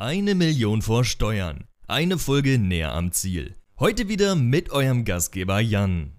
[0.00, 1.66] Eine Million vor Steuern.
[1.88, 3.56] Eine Folge näher am Ziel.
[3.80, 6.12] Heute wieder mit eurem Gastgeber Jan.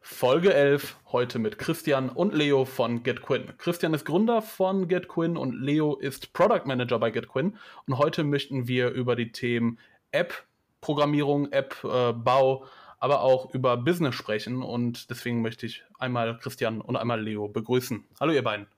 [0.00, 3.54] Folge 11, heute mit Christian und Leo von GetQuinn.
[3.58, 7.58] Christian ist Gründer von GetQuinn und Leo ist Product Manager bei GetQuinn.
[7.88, 9.80] Und heute möchten wir über die Themen
[10.12, 12.66] App-Programmierung, App-Bau,
[13.00, 14.62] aber auch über Business sprechen.
[14.62, 18.04] Und deswegen möchte ich einmal Christian und einmal Leo begrüßen.
[18.20, 18.68] Hallo ihr beiden.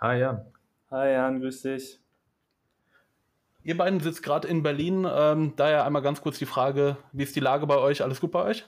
[0.00, 0.44] Hi Jan.
[0.90, 2.00] Hi Jan, grüß dich.
[3.62, 5.06] Ihr beiden sitzt gerade in Berlin.
[5.10, 8.02] Ähm, daher einmal ganz kurz die Frage, wie ist die Lage bei euch?
[8.02, 8.66] Alles gut bei euch?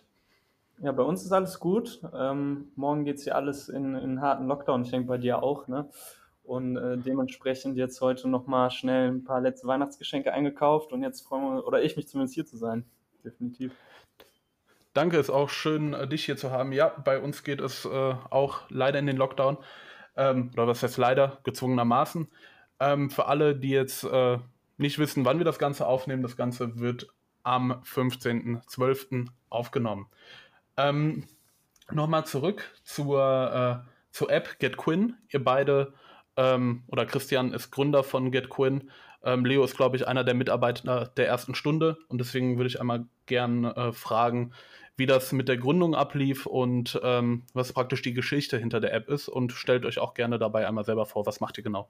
[0.82, 2.00] Ja, bei uns ist alles gut.
[2.14, 4.82] Ähm, morgen geht es hier alles in, in harten Lockdown.
[4.82, 5.66] Ich denke bei dir auch.
[5.68, 5.88] Ne?
[6.44, 11.54] Und äh, dementsprechend jetzt heute nochmal schnell ein paar letzte Weihnachtsgeschenke eingekauft und jetzt freuen
[11.54, 12.84] wir, oder ich mich zumindest hier zu sein.
[13.24, 13.72] Definitiv.
[14.92, 16.72] Danke, ist auch schön, äh, dich hier zu haben.
[16.72, 19.56] Ja, bei uns geht es äh, auch leider in den Lockdown.
[20.16, 22.28] Ähm, oder was heißt leider, gezwungenermaßen.
[22.80, 24.38] Ähm, für alle, die jetzt äh,
[24.82, 27.08] nicht wissen, wann wir das Ganze aufnehmen, das Ganze wird
[27.42, 29.28] am 15.12.
[29.48, 30.06] aufgenommen.
[30.76, 31.24] Ähm,
[31.90, 35.14] Nochmal zurück zur, äh, zur App GetQuinn.
[35.28, 35.92] Ihr beide,
[36.36, 38.90] ähm, oder Christian ist Gründer von GetQuinn.
[39.24, 41.98] Ähm, Leo ist, glaube ich, einer der Mitarbeiter der ersten Stunde.
[42.08, 44.52] Und deswegen würde ich einmal gern äh, fragen,
[44.96, 49.08] wie das mit der Gründung ablief und ähm, was praktisch die Geschichte hinter der App
[49.08, 49.28] ist.
[49.28, 51.88] Und stellt euch auch gerne dabei einmal selber vor, was macht ihr genau?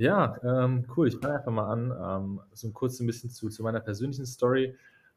[0.00, 1.08] Ja, ähm, cool.
[1.08, 1.90] Ich fange einfach mal an.
[1.92, 4.74] Ähm, so ein bisschen zu, zu meiner persönlichen Story.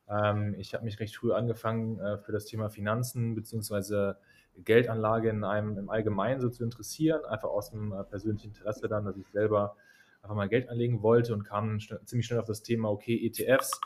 [0.09, 4.15] Ähm, ich habe mich recht früh angefangen, äh, für das Thema Finanzen bzw.
[4.57, 9.05] Geldanlage in einem im Allgemeinen so zu interessieren, einfach aus dem äh, persönlichen Interesse dann,
[9.05, 9.77] dass ich selber
[10.21, 13.79] einfach mal Geld anlegen wollte und kam schnell, ziemlich schnell auf das Thema, okay, ETFs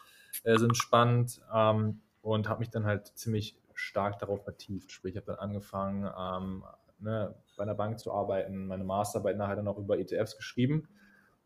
[0.46, 4.92] äh, sind spannend ähm, und habe mich dann halt ziemlich stark darauf vertieft.
[4.92, 6.64] Sprich, ich habe dann angefangen, ähm,
[7.00, 10.88] ne, bei einer Bank zu arbeiten, meine Masterarbeit nachher dann auch über ETFs geschrieben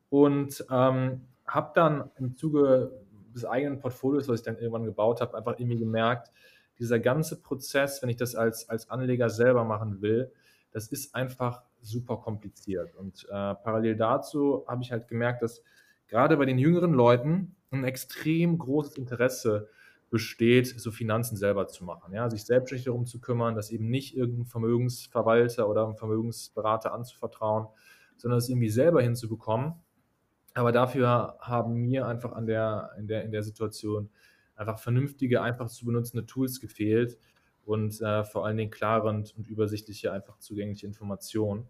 [0.10, 2.92] und ähm, habe dann im Zuge
[3.34, 6.32] des eigenen Portfolios, was ich dann irgendwann gebaut habe, einfach irgendwie gemerkt,
[6.80, 10.32] dieser ganze Prozess, wenn ich das als, als Anleger selber machen will,
[10.72, 12.96] das ist einfach super kompliziert.
[12.96, 15.64] Und äh, parallel dazu habe ich halt gemerkt, dass
[16.08, 19.70] gerade bei den jüngeren Leuten ein extrem großes Interesse
[20.12, 22.14] besteht, so Finanzen selber zu machen.
[22.14, 27.68] Ja, sich selbstständig darum zu kümmern, das eben nicht irgendeinem Vermögensverwalter oder einem Vermögensberater anzuvertrauen,
[28.18, 29.74] sondern es irgendwie selber hinzubekommen.
[30.54, 34.10] Aber dafür haben mir einfach an der, in, der, in der Situation
[34.56, 37.18] einfach vernünftige, einfach zu benutzende Tools gefehlt
[37.64, 41.70] und äh, vor allen Dingen klare und, und übersichtliche, einfach zugängliche Informationen.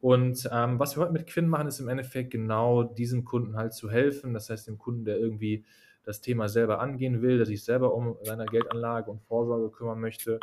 [0.00, 3.72] Und ähm, was wir heute mit Quinn machen, ist im Endeffekt genau diesem Kunden halt
[3.72, 4.34] zu helfen.
[4.34, 5.64] Das heißt, dem Kunden, der irgendwie
[6.04, 10.40] das Thema selber angehen will, der sich selber um seine Geldanlage und Vorsorge kümmern möchte.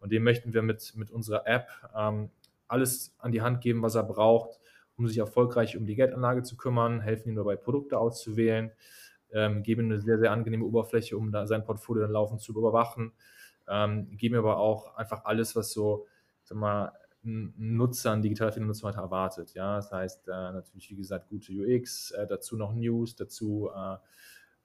[0.00, 2.30] Und dem möchten wir mit, mit unserer App ähm,
[2.66, 4.58] alles an die Hand geben, was er braucht,
[4.96, 8.72] um sich erfolgreich um die Geldanlage zu kümmern, helfen ihm dabei, Produkte auszuwählen,
[9.32, 13.12] ähm, geben eine sehr, sehr angenehme Oberfläche, um da sein Portfolio dann laufend zu überwachen,
[13.68, 16.06] ähm, geben aber auch einfach alles, was so,
[16.44, 16.92] sag mal,
[17.24, 19.54] ein Nutzer, ein digitaler Finanznutzer heute erwartet.
[19.54, 23.96] Ja, das heißt äh, natürlich, wie gesagt, gute UX, äh, dazu noch News, dazu äh,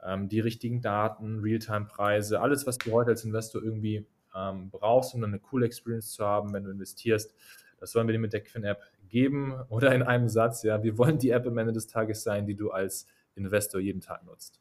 [0.04, 5.22] ähm, die richtigen Daten, Realtime-Preise, alles, was du heute als Investor irgendwie ähm, brauchst, um
[5.22, 7.34] dann eine coole Experience zu haben, wenn du investierst.
[7.80, 11.18] Das wollen wir dir mit der Quinn-App geben oder in einem Satz, ja, wir wollen
[11.18, 14.60] die App am Ende des Tages sein, die du als Investor jeden Tag nutzt.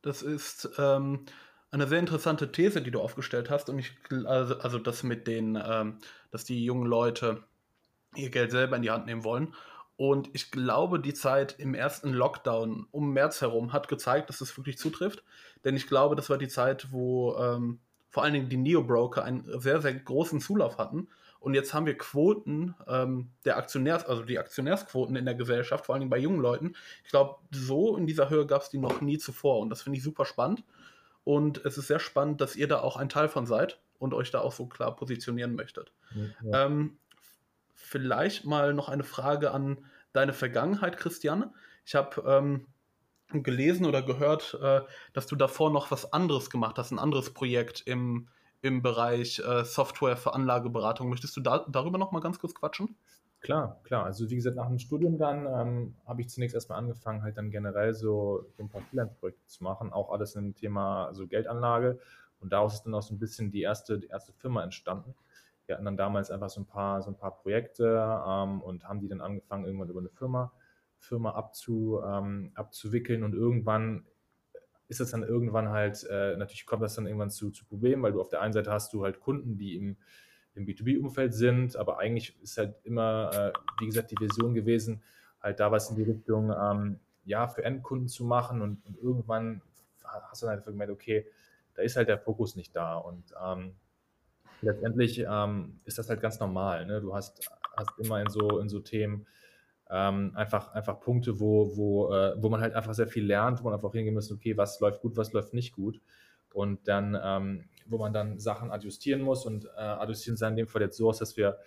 [0.00, 1.26] Das ist ähm,
[1.70, 3.68] eine sehr interessante These, die du aufgestellt hast.
[3.68, 3.92] Und ich,
[4.26, 5.98] also, also das mit den, ähm,
[6.30, 7.44] dass die jungen Leute
[8.14, 9.54] ihr Geld selber in die Hand nehmen wollen.
[10.02, 14.56] Und ich glaube, die Zeit im ersten Lockdown um März herum hat gezeigt, dass es
[14.58, 15.22] wirklich zutrifft.
[15.64, 17.78] Denn ich glaube, das war die Zeit, wo ähm,
[18.10, 21.06] vor allen Dingen die Neo-Broker einen sehr, sehr großen Zulauf hatten.
[21.38, 25.94] Und jetzt haben wir Quoten ähm, der Aktionärs, also die Aktionärsquoten in der Gesellschaft, vor
[25.94, 26.74] allen Dingen bei jungen Leuten.
[27.04, 29.60] Ich glaube, so in dieser Höhe gab es die noch nie zuvor.
[29.60, 30.64] Und das finde ich super spannend.
[31.22, 34.32] Und es ist sehr spannend, dass ihr da auch ein Teil von seid und euch
[34.32, 35.92] da auch so klar positionieren möchtet.
[36.42, 36.66] Ja.
[36.66, 36.98] Ähm,
[37.72, 39.78] vielleicht mal noch eine Frage an
[40.12, 41.54] deine Vergangenheit, Christian.
[41.84, 42.66] Ich habe ähm,
[43.32, 44.82] gelesen oder gehört, äh,
[45.12, 48.28] dass du davor noch was anderes gemacht hast, ein anderes Projekt im,
[48.60, 51.08] im Bereich äh, Software für Anlageberatung.
[51.08, 52.96] Möchtest du da, darüber noch mal ganz kurz quatschen?
[53.40, 54.04] Klar, klar.
[54.04, 57.50] Also wie gesagt, nach dem Studium dann ähm, habe ich zunächst erstmal angefangen, halt dann
[57.50, 61.98] generell so, so ein paar Freelance-Projekte zu machen, auch alles im Thema so Geldanlage.
[62.38, 65.14] Und daraus ist dann auch so ein bisschen die erste, die erste Firma entstanden.
[65.66, 67.84] Wir hatten dann damals einfach so ein paar, so ein paar Projekte
[68.26, 70.52] ähm, und haben die dann angefangen, irgendwann über eine Firma,
[70.98, 73.22] Firma abzu, ähm, abzuwickeln.
[73.22, 74.06] Und irgendwann
[74.88, 78.12] ist das dann irgendwann halt, äh, natürlich kommt das dann irgendwann zu, zu Problemen, weil
[78.12, 79.96] du auf der einen Seite hast du halt Kunden, die im,
[80.54, 85.02] im B2B-Umfeld sind, aber eigentlich ist halt immer, äh, wie gesagt, die Vision gewesen,
[85.40, 88.62] halt da was in die Richtung, ähm, ja, für Endkunden zu machen.
[88.62, 89.62] Und, und irgendwann
[90.04, 91.26] hast du dann einfach gemerkt, okay,
[91.74, 92.96] da ist halt der Fokus nicht da.
[92.96, 93.74] Und ähm,
[94.62, 96.86] letztendlich ähm, ist das halt ganz normal.
[96.86, 97.00] Ne?
[97.00, 99.26] Du hast, hast immer in so, in so Themen
[99.90, 103.64] ähm, einfach, einfach Punkte, wo, wo, äh, wo man halt einfach sehr viel lernt, wo
[103.64, 106.00] man einfach hingehen muss, okay, was läuft gut, was läuft nicht gut.
[106.54, 110.68] Und dann, ähm, wo man dann Sachen adjustieren muss und äh, adjustieren sein in dem
[110.68, 111.58] Fall jetzt so aus, dass wir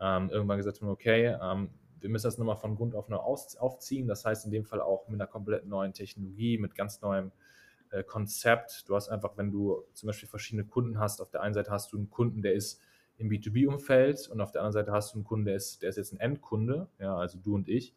[0.00, 4.06] ähm, irgendwann gesagt haben, okay, ähm, wir müssen das nochmal von Grund auf neu aufziehen.
[4.06, 7.32] Das heißt in dem Fall auch mit einer komplett neuen Technologie, mit ganz neuem
[7.90, 8.88] äh, Konzept.
[8.88, 11.92] Du hast einfach, wenn du zum Beispiel verschiedene Kunden hast, auf der einen Seite hast
[11.92, 12.80] du einen Kunden, der ist
[13.18, 15.96] im B2B-Umfeld und auf der anderen Seite hast du einen Kunden, der ist, der ist
[15.96, 17.94] jetzt ein Endkunde, ja, also du und ich.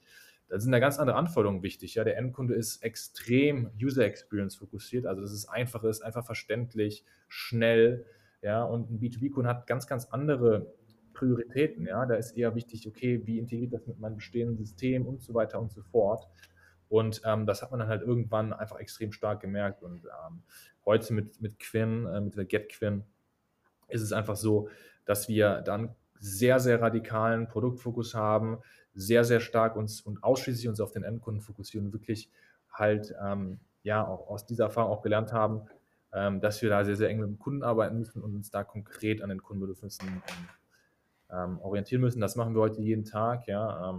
[0.47, 1.94] Da sind da ganz andere Anforderungen wichtig.
[1.95, 7.06] Ja, der Endkunde ist extrem User Experience fokussiert, also dass es einfach ist, einfach verständlich,
[7.27, 8.06] schnell.
[8.41, 10.74] Ja, und ein B2B-Kunde hat ganz, ganz andere
[11.13, 11.86] Prioritäten.
[11.86, 15.33] Ja, da ist eher wichtig, okay, wie integriert das mit meinem bestehenden System und so
[15.36, 16.27] weiter und so fort.
[16.89, 19.83] Und ähm, das hat man dann halt irgendwann einfach extrem stark gemerkt.
[19.83, 20.41] Und ähm,
[20.86, 23.03] heute mit, mit Quinn, äh, mit der GetQuinn,
[23.88, 24.69] ist es einfach so,
[25.06, 28.59] dass wir dann sehr, sehr radikalen Produktfokus haben,
[28.94, 32.30] sehr, sehr stark uns und ausschließlich uns auf den Endkunden fokussieren und wirklich
[32.71, 35.62] halt, ähm, ja, auch aus dieser Erfahrung auch gelernt haben,
[36.12, 38.63] ähm, dass wir da sehr, sehr eng mit dem Kunden arbeiten müssen und uns da
[38.63, 40.21] konkret an den Kundenbedürfnissen
[41.31, 42.19] ähm, orientieren müssen.
[42.19, 43.91] Das machen wir heute jeden Tag, ja.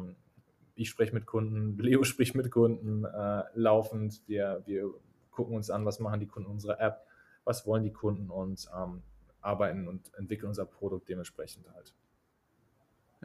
[0.81, 4.23] Ich spreche mit Kunden, Leo spricht mit Kunden äh, laufend.
[4.27, 4.91] Wir, wir
[5.31, 7.05] gucken uns an, was machen die Kunden unserer App,
[7.45, 9.03] was wollen die Kunden und ähm,
[9.43, 11.93] arbeiten und entwickeln unser Produkt dementsprechend halt.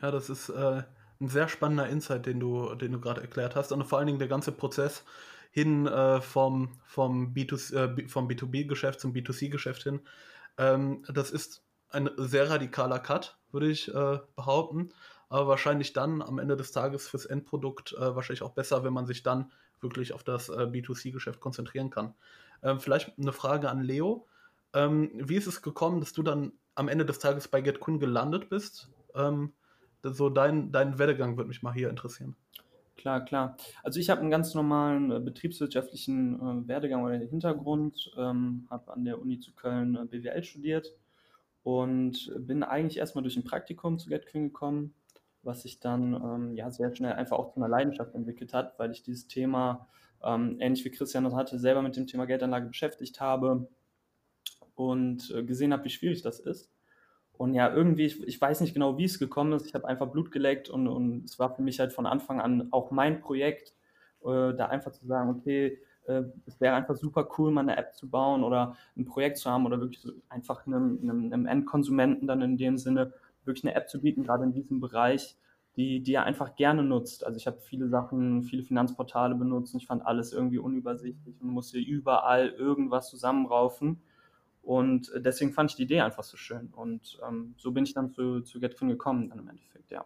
[0.02, 0.84] Ja, das ist äh,
[1.22, 3.72] ein sehr spannender Insight, den du, den du gerade erklärt hast.
[3.72, 5.06] Und vor allen Dingen der ganze Prozess
[5.50, 10.02] hin äh, vom, vom, B2, äh, vom B2B-Geschäft zum B2C-Geschäft hin.
[10.58, 14.90] Ähm, das ist ein sehr radikaler Cut, würde ich äh, behaupten
[15.36, 19.06] aber wahrscheinlich dann am Ende des Tages fürs Endprodukt äh, wahrscheinlich auch besser, wenn man
[19.06, 19.52] sich dann
[19.82, 22.14] wirklich auf das äh, B2C-Geschäft konzentrieren kann.
[22.64, 24.28] Ähm, vielleicht eine Frage an Leo.
[24.74, 28.48] Ähm, wie ist es gekommen, dass du dann am Ende des Tages bei GetKun gelandet
[28.48, 28.90] bist?
[29.14, 29.52] Ähm,
[30.04, 32.38] so dein, dein Werdegang würde mich mal hier interessieren.
[32.96, 33.58] Klar, klar.
[33.84, 39.04] Also ich habe einen ganz normalen äh, betriebswirtschaftlichen äh, Werdegang oder Hintergrund, ähm, habe an
[39.04, 40.96] der Uni zu Köln äh, BWL studiert
[41.64, 44.94] und bin eigentlich erstmal durch ein Praktikum zu GetQueen gekommen,
[45.46, 48.92] was sich dann ähm, ja sehr schnell einfach auch zu einer Leidenschaft entwickelt hat, weil
[48.92, 49.88] ich dieses Thema,
[50.24, 53.68] ähm, ähnlich wie Christian das hatte, selber mit dem Thema Geldanlage beschäftigt habe
[54.76, 56.72] und äh, gesehen habe, wie schwierig das ist.
[57.38, 59.66] Und ja, irgendwie, ich, ich, weiß nicht genau, wie es gekommen ist.
[59.66, 62.70] Ich habe einfach Blut geleckt und, und es war für mich halt von Anfang an
[62.72, 63.74] auch mein Projekt,
[64.24, 67.94] äh, da einfach zu sagen, okay, äh, es wäre einfach super cool, mal eine App
[67.94, 72.28] zu bauen oder ein Projekt zu haben oder wirklich so einfach einem, einem, einem Endkonsumenten
[72.28, 73.14] dann in dem Sinne
[73.46, 75.38] wirklich eine App zu bieten, gerade in diesem Bereich,
[75.76, 77.26] die, die er einfach gerne nutzt.
[77.26, 81.50] Also ich habe viele Sachen, viele Finanzportale benutzt und ich fand alles irgendwie unübersichtlich und
[81.50, 84.02] musste überall irgendwas zusammenraufen.
[84.62, 86.74] Und deswegen fand ich die Idee einfach so schön.
[86.74, 90.06] Und ähm, so bin ich dann zu, zu GetFin gekommen, dann im Endeffekt, ja.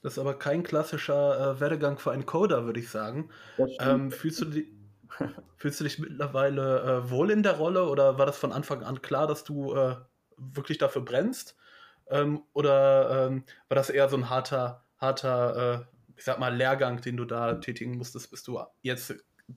[0.00, 3.30] Das ist aber kein klassischer äh, Werdegang für einen Coder, würde ich sagen.
[3.78, 4.72] Ähm, fühlst, du die,
[5.56, 9.02] fühlst du dich mittlerweile äh, wohl in der Rolle oder war das von Anfang an
[9.02, 9.96] klar, dass du äh,
[10.38, 11.56] wirklich dafür brennst?
[12.12, 15.84] Ähm, oder ähm, war das eher so ein harter, harter, äh,
[16.16, 19.14] ich sag mal, Lehrgang, den du da tätigen musstest, bis du jetzt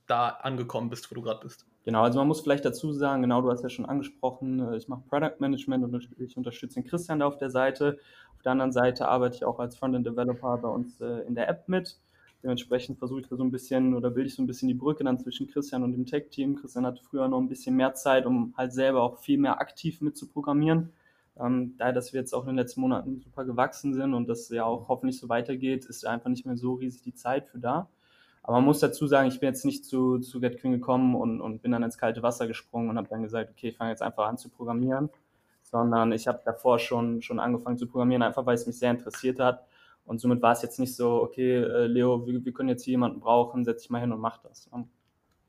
[0.07, 1.65] da angekommen bist, wo du gerade bist?
[1.83, 4.87] Genau, also man muss vielleicht dazu sagen, genau, du hast ja schon angesprochen, äh, ich
[4.87, 7.99] mache Product Management und ich unterstütze den Christian da auf der Seite.
[8.33, 11.47] Auf der anderen Seite arbeite ich auch als Frontend Developer bei uns äh, in der
[11.47, 11.99] App mit.
[12.41, 15.03] Dementsprechend versuche ich da so ein bisschen oder bilde ich so ein bisschen die Brücke
[15.03, 16.55] dann zwischen Christian und dem Tech-Team.
[16.55, 20.01] Christian hatte früher noch ein bisschen mehr Zeit, um halt selber auch viel mehr aktiv
[20.01, 20.93] mit zu programmieren.
[21.39, 24.49] Ähm, da, dass wir jetzt auch in den letzten Monaten super gewachsen sind und das
[24.49, 27.89] ja auch hoffentlich so weitergeht, ist einfach nicht mehr so riesig die Zeit für da.
[28.41, 31.61] Aber man muss dazu sagen, ich bin jetzt nicht zu, zu GetQueen gekommen und, und
[31.61, 34.27] bin dann ins kalte Wasser gesprungen und habe dann gesagt, okay, ich fange jetzt einfach
[34.27, 35.09] an zu programmieren,
[35.63, 39.39] sondern ich habe davor schon, schon angefangen zu programmieren, einfach weil es mich sehr interessiert
[39.39, 39.65] hat.
[40.05, 42.91] Und somit war es jetzt nicht so, okay, äh, Leo, wir, wir können jetzt hier
[42.91, 44.69] jemanden brauchen, setz dich mal hin und mach das.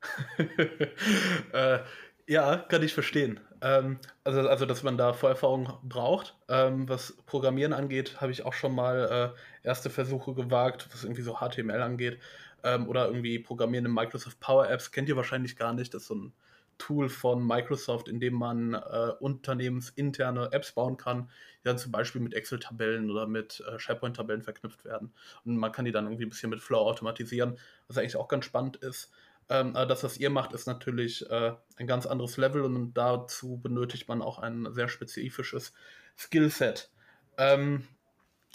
[1.53, 1.79] äh,
[2.25, 3.39] ja, kann ich verstehen.
[3.61, 6.35] Ähm, also, also, dass man da Vorerfahrung braucht.
[6.47, 9.33] Ähm, was Programmieren angeht, habe ich auch schon mal
[9.63, 12.19] äh, erste Versuche gewagt, was irgendwie so HTML angeht.
[12.63, 14.91] Ähm, oder irgendwie Programmieren in Microsoft Power Apps.
[14.91, 15.93] Kennt ihr wahrscheinlich gar nicht.
[15.93, 16.33] Das ist so ein
[16.77, 22.21] Tool von Microsoft, in dem man äh, unternehmensinterne Apps bauen kann, die dann zum Beispiel
[22.21, 25.11] mit Excel-Tabellen oder mit äh, SharePoint-Tabellen verknüpft werden.
[25.45, 28.45] Und man kann die dann irgendwie ein bisschen mit Flow automatisieren, was eigentlich auch ganz
[28.45, 29.11] spannend ist.
[29.49, 34.07] Ähm, das, was ihr macht, ist natürlich äh, ein ganz anderes Level und dazu benötigt
[34.07, 35.73] man auch ein sehr spezifisches
[36.17, 36.91] Skillset.
[37.37, 37.87] Ähm,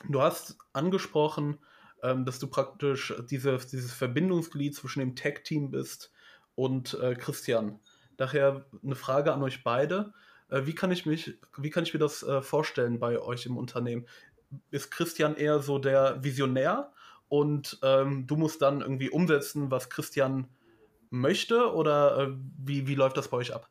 [0.08, 1.58] du hast angesprochen,
[2.02, 6.12] ähm, dass du praktisch diese, dieses Verbindungsglied zwischen dem Tech-Team bist
[6.54, 7.78] und äh, Christian.
[8.16, 10.12] Daher eine Frage an euch beide.
[10.48, 13.56] Äh, wie, kann ich mich, wie kann ich mir das äh, vorstellen bei euch im
[13.56, 14.06] Unternehmen?
[14.70, 16.92] Ist Christian eher so der Visionär
[17.28, 20.48] und ähm, du musst dann irgendwie umsetzen, was Christian
[21.12, 22.28] möchte oder äh,
[22.58, 23.68] wie, wie läuft das bei euch ab?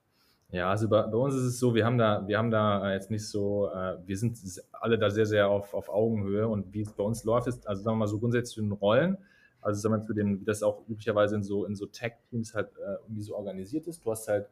[0.52, 3.10] Ja, also bei, bei, uns ist es so, wir haben da, wir haben da jetzt
[3.10, 4.38] nicht so, äh, wir sind
[4.74, 7.84] alle da sehr, sehr auf, auf Augenhöhe und wie es bei uns läuft, ist, also
[7.84, 9.18] sagen wir mal so grundsätzlich zu den Rollen,
[9.62, 12.54] also sagen wir mal zu den, wie das auch üblicherweise in so, in so Tech-Teams
[12.54, 14.06] halt äh, irgendwie so organisiert ist.
[14.06, 14.50] Du hast halt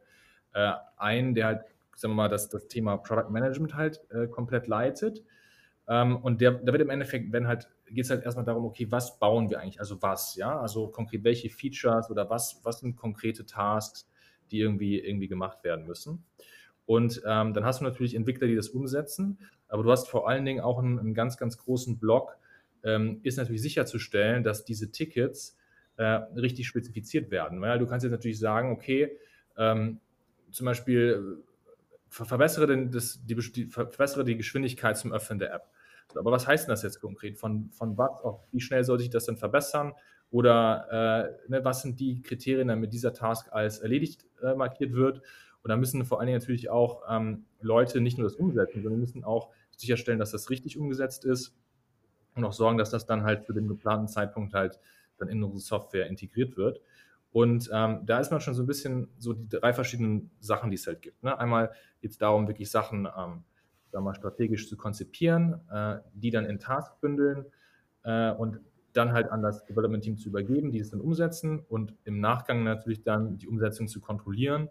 [0.54, 1.64] äh, einen, der halt,
[1.96, 5.22] sagen wir mal, das, das Thema Product Management halt äh, komplett leitet.
[5.90, 8.86] Ähm, und der, da wird im Endeffekt, wenn halt, geht es halt erstmal darum, okay,
[8.88, 9.80] was bauen wir eigentlich?
[9.80, 10.58] Also was, ja?
[10.58, 14.10] Also konkret welche Features oder was, was sind konkrete Tasks?
[14.50, 16.24] die irgendwie, irgendwie gemacht werden müssen.
[16.86, 20.44] Und ähm, dann hast du natürlich Entwickler, die das umsetzen, aber du hast vor allen
[20.44, 22.36] Dingen auch einen, einen ganz, ganz großen Block,
[22.82, 25.56] ähm, ist natürlich sicherzustellen, dass diese Tickets
[25.96, 27.60] äh, richtig spezifiziert werden.
[27.60, 29.16] Weil du kannst jetzt natürlich sagen, okay,
[29.56, 30.00] ähm,
[30.50, 31.50] zum Beispiel äh,
[32.08, 35.70] ver verbessere, den, das, die, die, verbessere die Geschwindigkeit zum Öffnen der App.
[36.16, 37.38] Aber was heißt denn das jetzt konkret?
[37.38, 39.92] Von, von was auf wie schnell sollte ich das denn verbessern?
[40.30, 45.22] Oder äh, ne, was sind die Kriterien, damit dieser Task als erledigt äh, markiert wird?
[45.62, 49.00] Und da müssen vor allen Dingen natürlich auch ähm, Leute nicht nur das umsetzen, sondern
[49.00, 51.54] müssen auch sicherstellen, dass das richtig umgesetzt ist
[52.34, 54.78] und auch sorgen, dass das dann halt für den geplanten Zeitpunkt halt
[55.18, 56.80] dann in unsere Software integriert wird.
[57.32, 60.76] Und ähm, da ist man schon so ein bisschen so die drei verschiedenen Sachen, die
[60.76, 61.22] es halt gibt.
[61.22, 61.38] Ne?
[61.38, 63.44] Einmal geht es darum, wirklich Sachen ähm,
[63.90, 67.46] sagen mal, strategisch zu konzipieren, äh, die dann in Task bündeln
[68.04, 68.60] äh, und
[68.92, 72.64] dann halt an das Development Team zu übergeben, die es dann umsetzen und im Nachgang
[72.64, 74.68] natürlich dann die Umsetzung zu kontrollieren.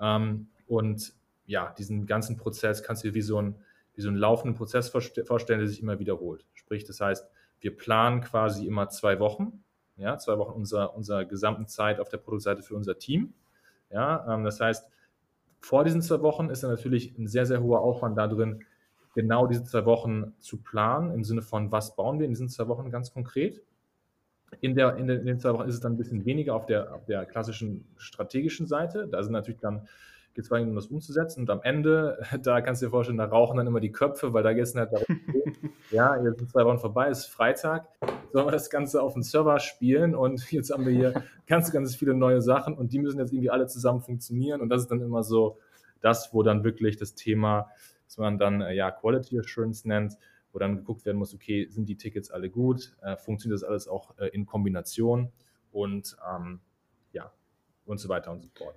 [0.00, 1.14] Ähm, und
[1.46, 3.54] ja, diesen ganzen Prozess kannst du dir wie so, ein,
[3.94, 6.46] wie so einen laufenden Prozess vorstellen, der sich immer wiederholt.
[6.54, 7.28] Sprich, das heißt,
[7.60, 9.62] wir planen quasi immer zwei Wochen,
[9.96, 13.34] ja, zwei Wochen unserer, unserer gesamten Zeit auf der Produktseite für unser Team.
[13.90, 14.90] Ja, ähm, das heißt,
[15.64, 18.64] vor diesen zwei Wochen ist dann natürlich ein sehr, sehr hoher Aufwand da drin,
[19.14, 22.68] genau diese zwei Wochen zu planen, im Sinne von, was bauen wir in diesen zwei
[22.68, 23.62] Wochen ganz konkret.
[24.60, 26.66] In, der, in, den, in den zwei Wochen ist es dann ein bisschen weniger auf
[26.66, 29.08] der, auf der klassischen strategischen Seite.
[29.08, 29.88] Da sind natürlich dann,
[30.34, 31.40] geht es vor allem um das umzusetzen.
[31.40, 34.42] Und am Ende, da kannst du dir vorstellen, da rauchen dann immer die Köpfe, weil
[34.42, 35.06] da geht es halt darum,
[35.90, 37.88] ja, jetzt sind zwei Wochen vorbei, ist Freitag,
[38.34, 41.94] sollen wir das Ganze auf dem Server spielen und jetzt haben wir hier ganz, ganz
[41.94, 44.60] viele neue Sachen und die müssen jetzt irgendwie alle zusammen funktionieren.
[44.60, 45.58] Und das ist dann immer so
[46.00, 47.70] das, wo dann wirklich das Thema
[48.06, 50.16] was man dann äh, ja Quality Assurance nennt,
[50.52, 53.88] wo dann geguckt werden muss, okay, sind die Tickets alle gut, äh, funktioniert das alles
[53.88, 55.32] auch äh, in Kombination
[55.72, 56.60] und ähm,
[57.12, 57.32] ja,
[57.86, 58.76] und so weiter und so fort.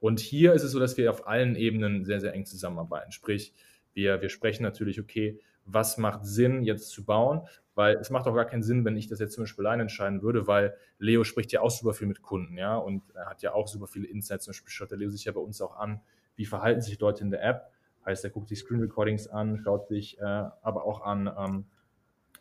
[0.00, 3.10] Und hier ist es so, dass wir auf allen Ebenen sehr, sehr eng zusammenarbeiten.
[3.10, 3.54] Sprich,
[3.94, 7.42] wir, wir sprechen natürlich, okay, was macht Sinn jetzt zu bauen,
[7.74, 10.22] weil es macht auch gar keinen Sinn, wenn ich das jetzt zum Beispiel allein entscheiden
[10.22, 13.52] würde, weil Leo spricht ja auch super viel mit Kunden, ja, und er hat ja
[13.52, 16.00] auch super viele Insights, zum Beispiel schaut der Leo sich ja bei uns auch an,
[16.36, 17.70] wie verhalten sich Leute in der App
[18.04, 21.64] Heißt, er guckt sich Screen Recordings an, schaut sich äh, aber auch an ähm,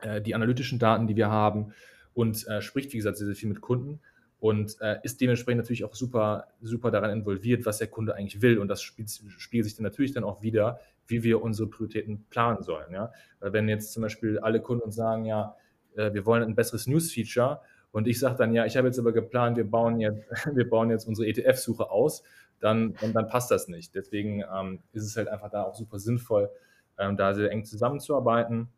[0.02, 1.74] äh, die analytischen Daten, die wir haben
[2.14, 4.02] und äh, spricht, wie gesagt, sehr, sehr viel mit Kunden
[4.40, 8.58] und äh, ist dementsprechend natürlich auch super, super daran involviert, was der Kunde eigentlich will.
[8.58, 10.82] Und das spielt, spiegelt sich dann natürlich dann auch wieder,
[11.14, 12.92] wie wir unsere Prioritäten planen sollen.
[12.92, 13.12] Ja?
[13.40, 15.56] Wenn jetzt zum Beispiel alle Kunden uns sagen, ja,
[15.96, 19.14] äh, wir wollen ein besseres News-Feature und ich sage dann, ja, ich habe jetzt aber
[19.14, 22.24] geplant, wir bauen jetzt, wir bauen jetzt unsere ETF-Suche aus,
[22.60, 23.94] dann, dann, dann, passt das nicht.
[23.94, 26.50] Deswegen ähm, ist es halt einfach da auch super sinnvoll,
[26.98, 28.70] ähm, da sehr eng zusammenzuarbeiten.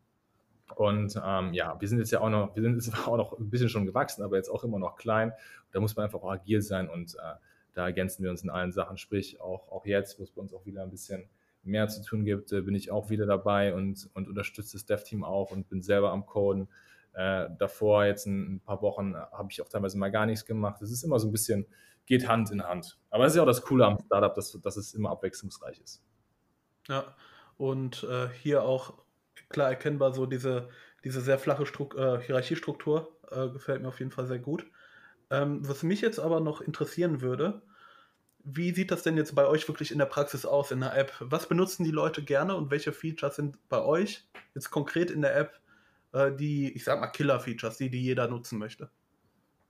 [0.74, 3.48] Und ähm, ja, wir sind jetzt ja auch noch, wir sind jetzt auch noch ein
[3.48, 5.32] bisschen schon gewachsen, aber jetzt auch immer noch klein.
[5.72, 7.36] Da muss man einfach auch agil sein und äh,
[7.74, 8.96] da ergänzen wir uns in allen Sachen.
[8.96, 11.28] Sprich, auch, auch jetzt, wo es bei uns auch wieder ein bisschen
[11.66, 15.24] mehr zu tun gibt, äh, bin ich auch wieder dabei und, und unterstütze das Dev-Team
[15.24, 16.68] auch und bin selber am Coden.
[17.12, 20.44] Äh, davor, jetzt ein, ein paar Wochen, äh, habe ich auch teilweise mal gar nichts
[20.44, 20.82] gemacht.
[20.82, 21.66] Es ist immer so ein bisschen,
[22.06, 22.98] geht Hand in Hand.
[23.10, 26.02] Aber das ist ja auch das Coole am Startup, dass, dass es immer abwechslungsreich ist.
[26.88, 27.16] Ja,
[27.56, 28.94] und äh, hier auch
[29.48, 30.68] klar erkennbar so diese,
[31.04, 34.66] diese sehr flache Stru äh, Hierarchiestruktur äh, gefällt mir auf jeden Fall sehr gut.
[35.30, 37.62] Ähm, was mich jetzt aber noch interessieren würde,
[38.46, 41.12] wie sieht das denn jetzt bei euch wirklich in der Praxis aus, in der App?
[41.20, 45.36] Was benutzen die Leute gerne und welche Features sind bei euch jetzt konkret in der
[45.36, 45.60] App
[46.16, 48.88] äh, die, ich sag mal, Killer-Features, die, die jeder nutzen möchte.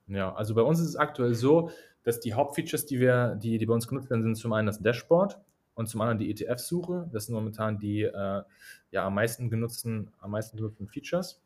[0.06, 1.71] Ja, also bei uns ist es aktuell so,
[2.04, 4.80] dass die Hauptfeatures, die wir, die, die bei uns genutzt werden, sind zum einen das
[4.80, 5.40] Dashboard
[5.75, 7.09] und zum anderen die ETF-Suche.
[7.12, 8.42] Das sind momentan die äh,
[8.92, 11.42] ja, am meisten genutzten, am meisten genutzten Features.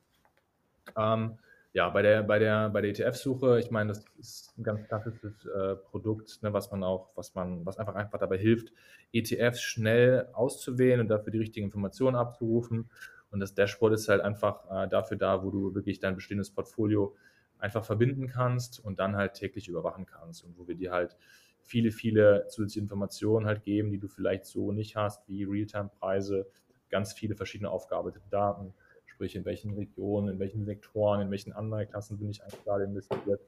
[0.97, 1.39] Ähm,
[1.73, 5.47] ja, bei der, bei der, bei der ETF-Suche, ich meine, das ist ein ganz klassisches
[5.47, 8.73] äh, Produkt, ne, was man auch, was man, was einfach einfach dabei hilft,
[9.12, 12.91] ETFs schnell auszuwählen und dafür die richtigen Informationen abzurufen.
[13.31, 17.15] Und das Dashboard ist halt einfach äh, dafür da, wo du wirklich dein bestehendes Portfolio
[17.59, 21.17] einfach verbinden kannst und dann halt täglich überwachen kannst und wo wir dir halt
[21.62, 26.49] viele, viele zusätzliche Informationen halt geben, die du vielleicht so nicht hast, wie Realtime-Preise,
[26.91, 28.75] ganz viele verschiedene aufgearbeitete Daten,
[29.21, 33.43] sprich in welchen Regionen, in welchen Sektoren, in welchen Anleiheklassen bin ich eigentlich gerade investiert,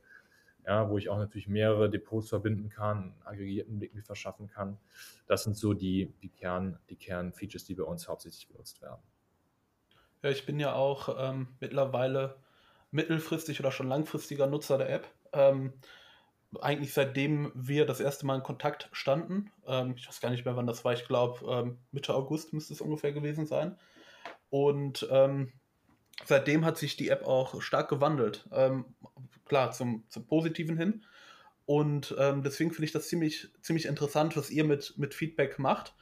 [0.67, 4.77] ja, wo ich auch natürlich mehrere Depots verbinden kann, einen aggregierten Blick mir verschaffen kann.
[5.27, 9.01] Das sind so die, die, Kern, die Kernfeatures, die bei uns hauptsächlich genutzt werden.
[10.23, 12.37] Ja, ich bin ja auch ähm, mittlerweile
[12.91, 15.09] mittelfristig oder schon langfristiger Nutzer der App.
[15.33, 15.73] Ähm,
[16.61, 19.51] eigentlich seitdem wir das erste Mal in Kontakt standen.
[19.67, 20.93] Ähm, ich weiß gar nicht mehr, wann das war.
[20.93, 23.79] Ich glaube, ähm, Mitte August müsste es ungefähr gewesen sein.
[24.51, 25.51] Und ähm,
[26.25, 28.47] seitdem hat sich die App auch stark gewandelt.
[28.53, 28.85] Ähm,
[29.47, 31.05] klar, zum, zum Positiven hin.
[31.67, 35.95] Und ähm, deswegen finde ich das ziemlich, ziemlich interessant, was ihr mit, mit Feedback macht,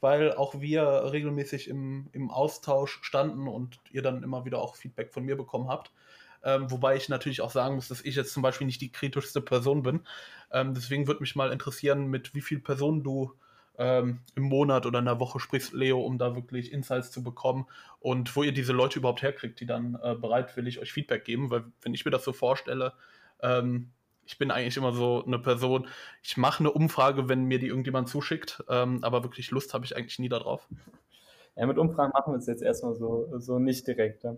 [0.00, 5.12] weil auch wir regelmäßig im, im Austausch standen und ihr dann immer wieder auch Feedback
[5.12, 5.92] von mir bekommen habt.
[6.44, 9.40] Ähm, wobei ich natürlich auch sagen muss, dass ich jetzt zum Beispiel nicht die kritischste
[9.40, 10.00] Person bin.
[10.50, 13.32] Ähm, deswegen würde mich mal interessieren, mit wie vielen Personen du
[13.78, 17.66] ähm, im Monat oder in der Woche sprichst, Leo, um da wirklich Insights zu bekommen
[18.00, 21.50] und wo ihr diese Leute überhaupt herkriegt, die dann äh, bereitwillig euch Feedback geben.
[21.50, 22.92] Weil wenn ich mir das so vorstelle,
[23.40, 23.90] ähm,
[24.24, 25.88] ich bin eigentlich immer so eine Person,
[26.22, 29.96] ich mache eine Umfrage, wenn mir die irgendjemand zuschickt, ähm, aber wirklich Lust habe ich
[29.96, 30.68] eigentlich nie darauf.
[31.56, 34.24] Ja, mit Umfragen machen wir es jetzt erstmal so, so nicht direkt.
[34.24, 34.36] Ja.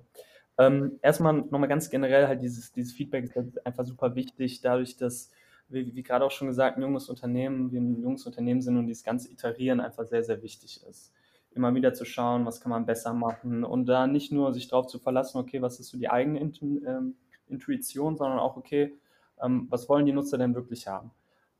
[0.58, 4.96] Ähm, erstmal nochmal ganz generell halt dieses, dieses Feedback ist halt einfach super wichtig, dadurch,
[4.96, 5.30] dass
[5.68, 8.86] wie, wie gerade auch schon gesagt, ein junges Unternehmen, wir ein junges Unternehmen sind und
[8.86, 11.12] dieses ganze Iterieren einfach sehr, sehr wichtig ist.
[11.52, 14.86] Immer wieder zu schauen, was kann man besser machen und da nicht nur sich darauf
[14.86, 17.14] zu verlassen, okay, was ist so die eigene ähm,
[17.46, 18.98] Intuition, sondern auch, okay,
[19.42, 21.12] ähm, was wollen die Nutzer denn wirklich haben?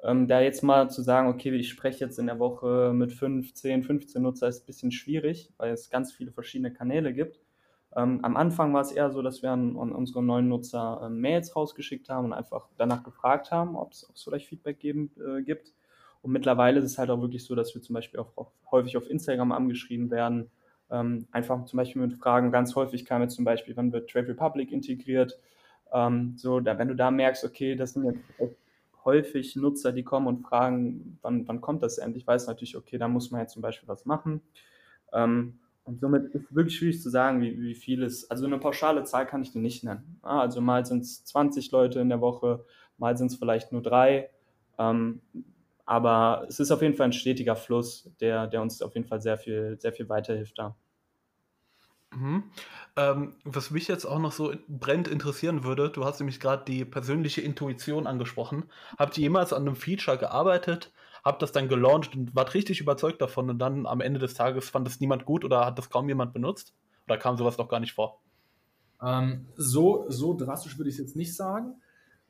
[0.02, 3.82] Ähm, da jetzt mal zu sagen, okay, ich spreche jetzt in der Woche mit 15,
[3.82, 7.40] 15 Nutzer, ist ein bisschen schwierig, weil es ganz viele verschiedene Kanäle gibt.
[7.96, 11.08] Ähm, am Anfang war es eher so, dass wir an, an unsere neuen Nutzer äh,
[11.08, 15.72] Mails rausgeschickt haben und einfach danach gefragt haben, ob es vielleicht Feedback geben, äh, gibt.
[16.22, 18.96] Und mittlerweile ist es halt auch wirklich so, dass wir zum Beispiel auch, auch häufig
[18.96, 20.50] auf Instagram angeschrieben werden.
[20.90, 24.28] Ähm, einfach zum Beispiel mit Fragen, ganz häufig kam jetzt zum Beispiel, wann wird Trade
[24.28, 25.38] Republic integriert?
[25.92, 28.20] Ähm, so, da, wenn du da merkst, okay, das sind jetzt
[29.04, 33.06] häufig Nutzer, die kommen und fragen, wann, wann kommt das endlich, weiß natürlich, okay, da
[33.06, 34.40] muss man jetzt zum Beispiel was machen.
[35.12, 38.58] Ähm, und somit ist es wirklich schwierig zu sagen, wie, wie viel es, also eine
[38.58, 40.18] pauschale Zahl kann ich dir nicht nennen.
[40.22, 42.64] Also mal sind es 20 Leute in der Woche,
[42.96, 44.30] mal sind es vielleicht nur drei.
[44.78, 45.20] Ähm,
[45.84, 49.20] aber es ist auf jeden Fall ein stetiger Fluss, der, der uns auf jeden Fall
[49.20, 50.74] sehr viel, sehr viel weiterhilft da.
[52.14, 52.44] Mhm.
[52.96, 56.84] Ähm, was mich jetzt auch noch so brennend interessieren würde, du hast nämlich gerade die
[56.84, 58.64] persönliche Intuition angesprochen.
[58.98, 60.92] Habt ihr jemals an einem Feature gearbeitet,
[61.24, 64.68] habt das dann gelauncht und wart richtig überzeugt davon und dann am Ende des Tages
[64.68, 66.74] fand es niemand gut oder hat das kaum jemand benutzt?
[67.06, 68.20] Oder kam sowas doch gar nicht vor?
[69.02, 71.74] Ähm, so, so drastisch würde ich es jetzt nicht sagen.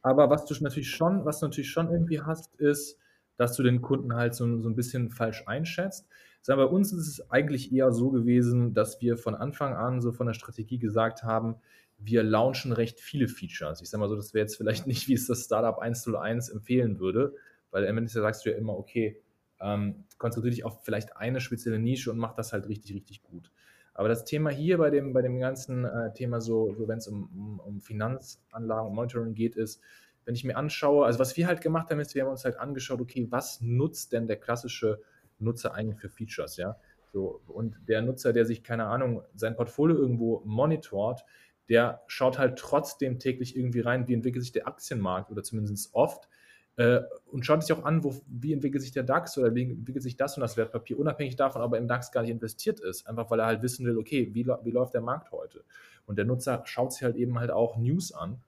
[0.03, 2.99] Aber was du natürlich schon, was du natürlich schon irgendwie hast, ist,
[3.37, 6.07] dass du den Kunden halt so, so ein bisschen falsch einschätzt.
[6.43, 10.13] Sagen, bei uns ist es eigentlich eher so gewesen, dass wir von Anfang an so
[10.13, 11.57] von der Strategie gesagt haben,
[11.99, 13.81] wir launchen recht viele Features.
[13.81, 16.99] Ich sage mal so, das wäre jetzt vielleicht nicht, wie es das Startup 101 empfehlen
[17.01, 17.35] würde,
[17.75, 19.21] weil am Ende sagst du ja immer, okay,
[19.61, 23.51] ähm, konzentriere dich auf vielleicht eine spezielle Nische und mach das halt richtig, richtig gut.
[23.95, 27.09] Aber das Thema hier bei dem, bei dem ganzen äh, Thema, so, so wenn es
[27.09, 29.83] um, um, um Finanzanlagen und Monitoring geht, ist,
[30.25, 32.59] wenn ich mir anschaue, also was wir halt gemacht haben, ist, wir haben uns halt
[32.59, 35.01] angeschaut, okay, was nutzt denn der klassische
[35.41, 36.77] Nutzer eigentlich für Features, ja?
[37.13, 41.25] So, und der Nutzer, der sich, keine Ahnung, sein Portfolio irgendwo monitort,
[41.69, 46.29] der schaut halt trotzdem täglich irgendwie rein, wie entwickelt sich der Aktienmarkt oder zumindest oft
[46.77, 50.03] äh, und schaut sich auch an, wo, wie entwickelt sich der DAX oder wie entwickelt
[50.03, 53.07] sich das und das Wertpapier, unabhängig davon, ob er im DAX gar nicht investiert ist,
[53.07, 55.65] einfach weil er halt wissen will, okay, wie, wie läuft der Markt heute?
[56.07, 58.43] Und der Nutzer schaut sich halt eben halt auch News an.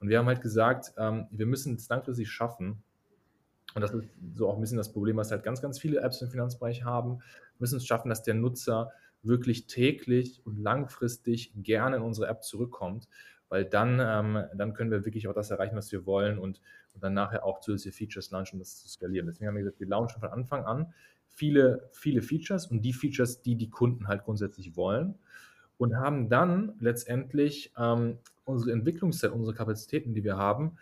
[0.00, 2.82] Und wir haben halt gesagt, ähm, wir müssen es langfristig schaffen,
[3.74, 6.20] und das ist so auch ein bisschen das Problem, was halt ganz, ganz viele Apps
[6.20, 7.20] im Finanzbereich haben,
[7.58, 8.92] müssen es schaffen, dass der Nutzer
[9.22, 13.08] wirklich täglich und langfristig gerne in unsere App zurückkommt,
[13.48, 16.38] weil dann, ähm, dann können wir wirklich auch das erreichen, was wir wollen.
[16.38, 16.60] Und,
[16.94, 19.26] und dann nachher auch zusätzliche Features launchen, um das zu skalieren.
[19.26, 20.92] Deswegen haben wir gesagt, wir launchen von Anfang an
[21.28, 25.14] viele, viele Features und die Features, die die Kunden halt grundsätzlich wollen
[25.78, 30.76] und haben dann letztendlich ähm, unsere Entwicklungszeit, unsere Kapazitäten, die wir haben,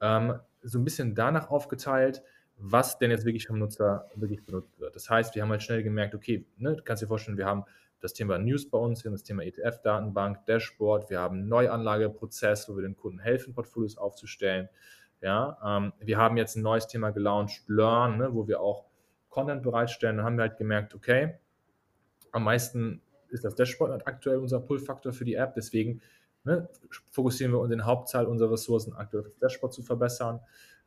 [0.00, 2.22] ähm, so ein bisschen danach aufgeteilt,
[2.56, 4.94] was denn jetzt wirklich vom Nutzer wirklich benutzt wird.
[4.94, 7.64] Das heißt, wir haben halt schnell gemerkt, okay, ne, du kannst dir vorstellen, wir haben
[8.00, 12.68] das Thema News bei uns, wir haben das Thema ETF-Datenbank, Dashboard, wir haben einen Neuanlageprozess,
[12.68, 14.68] wo wir den Kunden helfen, Portfolios aufzustellen.
[15.22, 18.84] Ja, ähm, wir haben jetzt ein neues Thema gelauncht, Learn, ne, wo wir auch
[19.28, 20.18] Content bereitstellen.
[20.18, 21.38] Da haben wir halt gemerkt, okay,
[22.32, 25.54] am meisten ist das Dashboard aktuell unser Pull-Faktor für die App.
[25.54, 26.02] Deswegen
[26.44, 26.68] ne,
[27.10, 30.40] fokussieren wir uns in Hauptzahl unserer Ressourcen aktuell auf das Dashboard zu verbessern.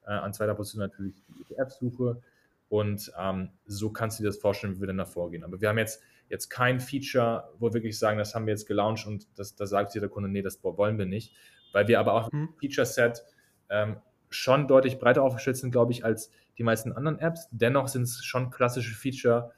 [0.05, 2.21] Äh, an zweiter Position natürlich die ETF-Suche.
[2.67, 5.45] Und ähm, so kannst du dir das vorstellen, wie wir dann da vorgehen.
[5.45, 8.67] Aber wir haben jetzt, jetzt kein Feature, wo wir wirklich sagen, das haben wir jetzt
[8.67, 11.33] gelauncht und das, da sagt jeder Kunde, nee, das wollen wir nicht.
[11.71, 12.49] Weil wir aber auch hm.
[12.49, 13.23] im Feature-Set
[13.69, 13.97] ähm,
[14.35, 17.47] schon deutlich breiter aufgestellt sind, glaube ich, als die meisten anderen Apps.
[17.51, 19.51] Dennoch sind es schon klassische Feature,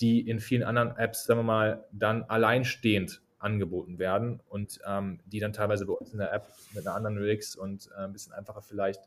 [0.00, 5.38] die in vielen anderen Apps, sagen wir mal, dann alleinstehend angeboten werden und ähm, die
[5.38, 8.32] dann teilweise bei uns in der App mit einer anderen UX und äh, ein bisschen
[8.32, 9.02] einfacher vielleicht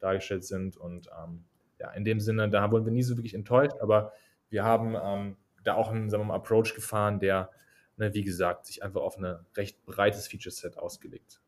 [0.00, 0.76] dargestellt sind.
[0.76, 1.44] Und ähm,
[1.78, 4.12] ja, in dem Sinne, da wurden wir nie so wirklich enttäuscht, aber
[4.48, 7.50] wir haben ähm, da auch einen sagen wir mal, Approach gefahren, der,
[7.96, 11.40] ne, wie gesagt, sich einfach auf ein recht breites Feature-Set ausgelegt,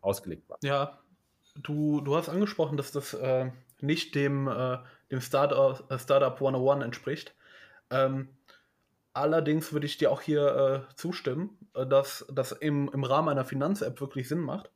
[0.00, 0.58] ausgelegt war.
[0.62, 0.98] Ja,
[1.54, 4.78] du, du hast angesprochen, dass das äh, nicht dem, äh,
[5.10, 7.34] dem Startup, äh, Startup 101 entspricht.
[7.90, 8.28] Ähm,
[9.12, 13.44] allerdings würde ich dir auch hier äh, zustimmen, äh, dass das im, im Rahmen einer
[13.44, 14.70] Finanz-App wirklich Sinn macht.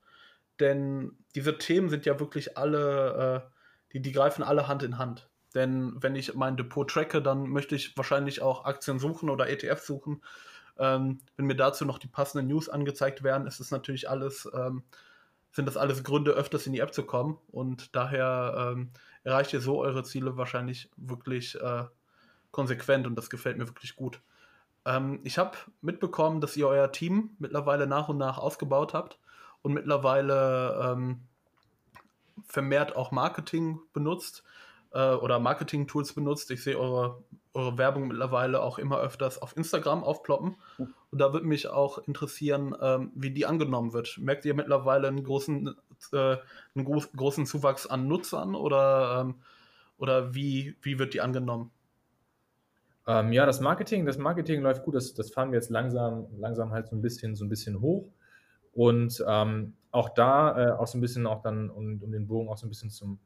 [0.61, 3.51] Denn diese Themen sind ja wirklich alle, äh,
[3.93, 5.29] die, die greifen alle Hand in Hand.
[5.55, 9.81] Denn wenn ich mein Depot tracke, dann möchte ich wahrscheinlich auch Aktien suchen oder ETF
[9.81, 10.23] suchen.
[10.79, 14.83] Ähm, wenn mir dazu noch die passenden News angezeigt werden, ist es natürlich alles, ähm,
[15.57, 17.39] sind das alles Gründe, öfters in die App zu kommen.
[17.51, 18.91] Und daher ähm,
[19.25, 21.85] erreicht ihr so eure Ziele wahrscheinlich wirklich äh,
[22.51, 24.21] konsequent und das gefällt mir wirklich gut.
[24.85, 29.19] Ähm, ich habe mitbekommen, dass ihr euer Team mittlerweile nach und nach ausgebaut habt
[29.63, 31.23] und mittlerweile ähm,
[32.47, 34.45] vermehrt auch Marketing benutzt
[34.93, 36.51] äh, oder Marketing-Tools benutzt.
[36.51, 37.25] Ich sehe eure,
[37.57, 40.57] eure Werbung mittlerweile auch immer öfters auf Instagram aufploppen.
[40.79, 44.19] Und da würde mich auch interessieren, ähm, wie die angenommen wird.
[44.19, 45.75] Merkt ihr mittlerweile einen großen,
[46.13, 46.37] äh,
[46.75, 49.37] einen groß, großen Zuwachs an Nutzern oder, ähm,
[49.99, 51.71] oder wie, wie wird die angenommen?
[53.07, 54.95] Ähm, ja, das Marketing, das Marketing läuft gut.
[54.95, 58.09] Das, das fahren wir jetzt langsam, langsam halt so ein bisschen, so ein bisschen hoch.
[58.73, 62.49] Und ähm, auch da, äh, auch so ein bisschen auch dann, um, um, den Bogen
[62.49, 63.19] auch so ein bisschen zum,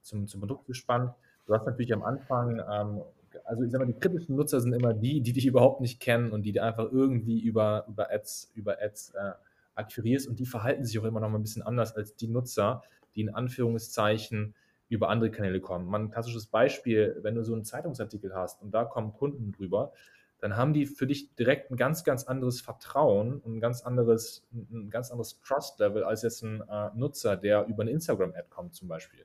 [0.00, 1.12] zum, zum Produkt gespannt.
[1.46, 3.02] Du hast natürlich am Anfang, ähm,
[3.44, 6.32] also ich sag mal, die kritischen Nutzer sind immer die, die dich überhaupt nicht kennen
[6.32, 9.32] und die du einfach irgendwie über, über Ads, über Ads äh,
[9.74, 12.82] akquirierst und die verhalten sich auch immer noch mal ein bisschen anders als die Nutzer,
[13.14, 14.54] die in Anführungszeichen
[14.88, 15.86] über andere Kanäle kommen.
[15.86, 19.92] Mal ein klassisches Beispiel, wenn du so einen Zeitungsartikel hast und da kommen Kunden drüber,
[20.38, 24.46] dann haben die für dich direkt ein ganz, ganz anderes Vertrauen und ein ganz anderes,
[24.52, 28.88] ein ganz anderes Trust-Level als jetzt ein äh, Nutzer, der über eine Instagram-Ad kommt zum
[28.88, 29.24] Beispiel.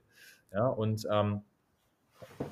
[0.53, 1.41] Ja, und ähm,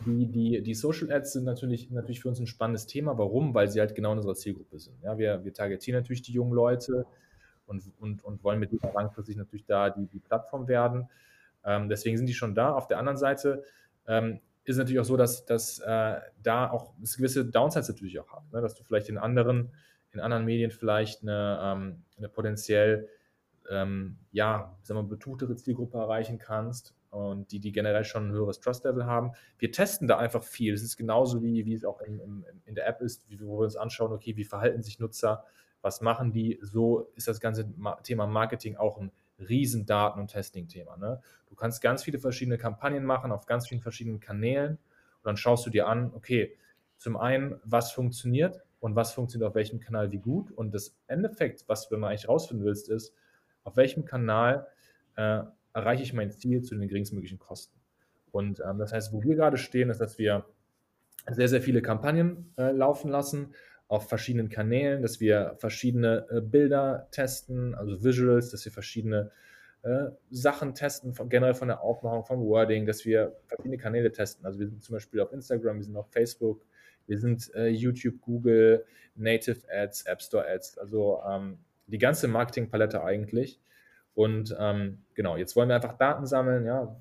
[0.06, 3.18] die, die, die Social Ads sind natürlich, natürlich für uns ein spannendes Thema.
[3.18, 3.54] Warum?
[3.54, 5.02] Weil sie halt genau in unserer Zielgruppe sind.
[5.04, 7.06] Ja, wir, wir targetieren natürlich die jungen Leute
[7.66, 11.10] und, und, und wollen mit denen langfristig natürlich da die, die Plattform werden.
[11.64, 12.74] Ähm, deswegen sind die schon da.
[12.74, 13.64] Auf der anderen Seite
[14.08, 18.32] ähm, ist natürlich auch so, dass, dass äh, da auch es gewisse Downsides natürlich auch
[18.32, 18.62] hat, ne?
[18.62, 19.72] dass du vielleicht in anderen,
[20.12, 23.08] in anderen Medien vielleicht eine, ähm, eine potenziell
[23.70, 28.60] ähm, ja, sagen wir, betuchtere Zielgruppe erreichen kannst und die, die generell schon ein höheres
[28.60, 29.32] Trust-Level haben.
[29.58, 30.74] Wir testen da einfach viel.
[30.74, 33.66] Es ist genauso wie, wie es auch in, in, in der App ist, wo wir
[33.66, 35.44] uns anschauen, okay, wie verhalten sich Nutzer,
[35.82, 36.60] was machen die.
[36.62, 37.68] So ist das ganze
[38.04, 40.98] Thema Marketing auch ein riesen Daten- und Testing-Thema.
[40.98, 41.22] Ne?
[41.48, 45.66] Du kannst ganz viele verschiedene Kampagnen machen auf ganz vielen verschiedenen Kanälen und dann schaust
[45.66, 46.58] du dir an, okay,
[46.98, 51.64] zum einen, was funktioniert und was funktioniert auf welchem Kanal wie gut und das Endeffekt,
[51.68, 53.14] was du dann eigentlich rausfinden willst, ist,
[53.64, 54.68] auf welchem Kanal
[55.16, 57.80] äh, erreiche ich mein Ziel zu den geringstmöglichen Kosten.
[58.32, 60.46] Und ähm, das heißt, wo wir gerade stehen, ist, dass wir
[61.30, 63.54] sehr, sehr viele Kampagnen äh, laufen lassen
[63.88, 69.32] auf verschiedenen Kanälen, dass wir verschiedene äh, Bilder testen, also Visuals, dass wir verschiedene
[69.82, 74.46] äh, Sachen testen, von, generell von der Aufmachung, vom Wording, dass wir verschiedene Kanäle testen.
[74.46, 76.66] Also wir sind zum Beispiel auf Instagram, wir sind auf Facebook,
[77.08, 83.04] wir sind äh, YouTube, Google, Native Ads, App Store Ads, also ähm, die ganze Marketingpalette
[83.04, 83.60] eigentlich.
[84.20, 86.94] Und ähm, genau, jetzt wollen wir einfach Daten sammeln, ja,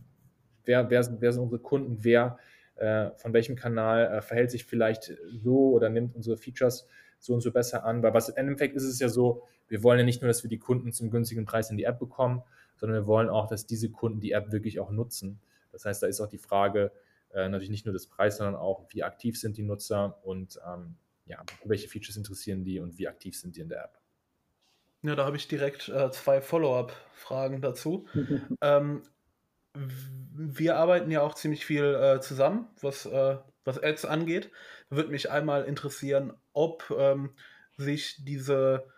[0.65, 2.39] wer, wer, wer sind unsere Kunden, wer
[2.77, 6.87] äh, von welchem Kanal äh, verhält sich vielleicht so oder nimmt unsere Features
[7.19, 8.05] so und so besser an.
[8.05, 10.49] Weil was im Endeffekt ist es ja so, wir wollen ja nicht nur, dass wir
[10.49, 12.45] die Kunden zum günstigen Preis in die App bekommen,
[12.77, 15.41] sondern wir wollen auch, dass diese Kunden die App wirklich auch nutzen.
[15.73, 16.93] Das heißt, da ist auch die Frage
[17.31, 20.95] äh, natürlich nicht nur des Preises, sondern auch, wie aktiv sind die Nutzer und ähm,
[21.27, 23.98] ja, welche Features interessieren die und wie aktiv sind die in der App.
[25.03, 28.07] Ja, da habe ich direkt äh, zwei Follow-up-Fragen dazu.
[28.61, 29.03] ähm,
[29.75, 34.51] wir arbeiten ja auch ziemlich viel äh, zusammen, was, äh, was Ads angeht.
[34.91, 37.31] Würde mich einmal interessieren, ob ähm,
[37.77, 38.89] sich diese,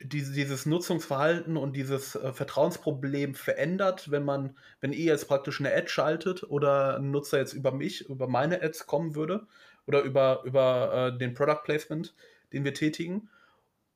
[0.00, 5.74] diese, dieses Nutzungsverhalten und dieses äh, Vertrauensproblem verändert, wenn man, wenn ihr jetzt praktisch eine
[5.74, 9.46] Ad schaltet oder ein Nutzer jetzt über mich, über meine Ads kommen würde
[9.86, 12.14] oder über, über äh, den Product Placement,
[12.52, 13.28] den wir tätigen.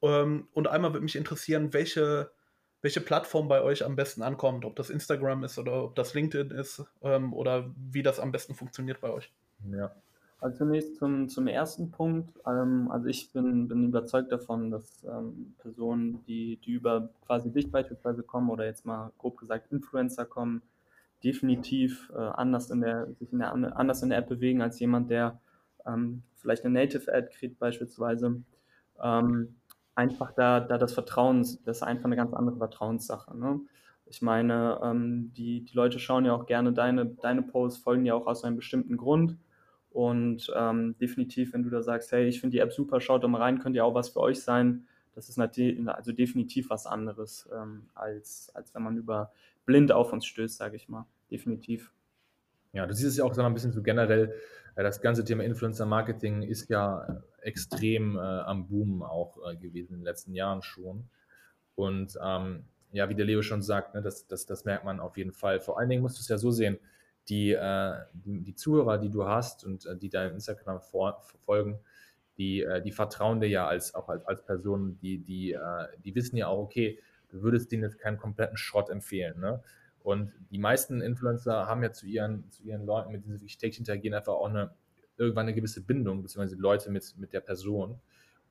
[0.02, 2.30] Ähm, und einmal würde mich interessieren, welche,
[2.82, 6.50] welche Plattform bei euch am besten ankommt, ob das Instagram ist oder ob das LinkedIn
[6.50, 9.32] ist ähm, oder wie das am besten funktioniert bei euch.
[9.70, 9.92] Ja.
[10.38, 12.38] Also zunächst zum, zum ersten Punkt.
[12.46, 17.70] Ähm, also ich bin, bin überzeugt davon, dass ähm, Personen, die, die über quasi dich
[17.70, 20.62] beispielsweise kommen oder jetzt mal grob gesagt Influencer kommen,
[21.24, 25.10] definitiv äh, anders in der, sich in der, anders in der App bewegen als jemand,
[25.10, 25.40] der
[25.86, 28.42] ähm, vielleicht eine Native Ad kriegt beispielsweise.
[29.02, 29.56] Ähm,
[29.96, 33.36] einfach da, da das Vertrauen, das ist einfach eine ganz andere Vertrauenssache.
[33.36, 33.60] Ne?
[34.04, 38.14] Ich meine, ähm, die, die Leute schauen ja auch gerne deine, deine Posts, folgen ja
[38.14, 39.36] auch aus einem bestimmten Grund.
[39.90, 43.28] Und ähm, definitiv, wenn du da sagst, hey, ich finde die App super, schaut doch
[43.28, 44.86] mal rein, könnte ja auch was für euch sein.
[45.14, 49.32] Das ist also definitiv was anderes, ähm, als, als wenn man über
[49.64, 51.06] blind auf uns stößt, sage ich mal.
[51.30, 51.90] Definitiv.
[52.74, 54.34] Ja, du siehst es ja auch so ein bisschen so generell,
[54.74, 60.00] äh, das ganze Thema Influencer-Marketing ist ja extrem äh, am Boom auch äh, gewesen in
[60.00, 61.08] den letzten Jahren schon.
[61.74, 65.16] Und ähm, ja, wie der Leo schon sagt, ne, das, das, das merkt man auf
[65.16, 65.60] jeden Fall.
[65.60, 66.78] Vor allen Dingen musst du es ja so sehen,
[67.28, 71.78] die, äh, die, die, Zuhörer, die du hast und äh, die deinem Instagram folgen,
[72.38, 75.56] die, äh, die vertrauen dir ja als, auch als, als Person, die, die,
[76.04, 79.40] die wissen ja auch, okay, du würdest denen jetzt keinen kompletten Schrott empfehlen.
[79.40, 79.62] Ne?
[80.00, 83.58] Und die meisten Influencer haben ja zu ihren, zu ihren Leuten, mit denen sie wirklich
[83.58, 84.70] täglich interagieren, einfach auch eine,
[85.18, 88.00] irgendwann eine gewisse Bindung, beziehungsweise Leute mit, mit der Person.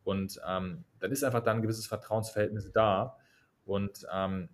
[0.03, 3.17] Und ähm, dann ist einfach dann ein gewisses Vertrauensverhältnis da.
[3.65, 4.49] Und ähm,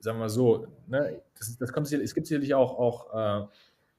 [0.00, 3.46] sagen wir mal so, ne, das, das kommt, es gibt sicherlich auch, auch äh,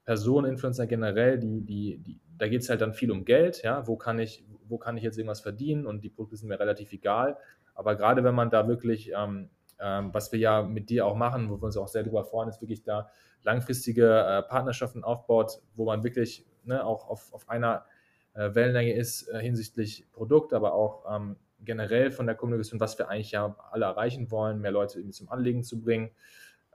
[0.06, 3.88] Personen, Influencer generell, die, die, die da geht es halt dann viel um Geld, ja,
[3.88, 6.92] wo kann ich, wo kann ich jetzt irgendwas verdienen und die Produkte sind mir relativ
[6.92, 7.38] egal.
[7.74, 9.50] Aber gerade wenn man da wirklich ähm,
[9.84, 12.48] ähm, was wir ja mit dir auch machen, wo wir uns auch sehr drüber freuen,
[12.48, 13.10] ist wirklich da
[13.44, 17.86] langfristige äh, Partnerschaften aufbaut, wo man wirklich ne, auch auf, auf einer
[18.34, 23.10] äh, Wellenlänge ist äh, hinsichtlich Produkt, aber auch ähm, generell von der Kommunikation, was wir
[23.10, 26.12] eigentlich ja alle erreichen wollen, mehr Leute irgendwie zum Anlegen zu bringen,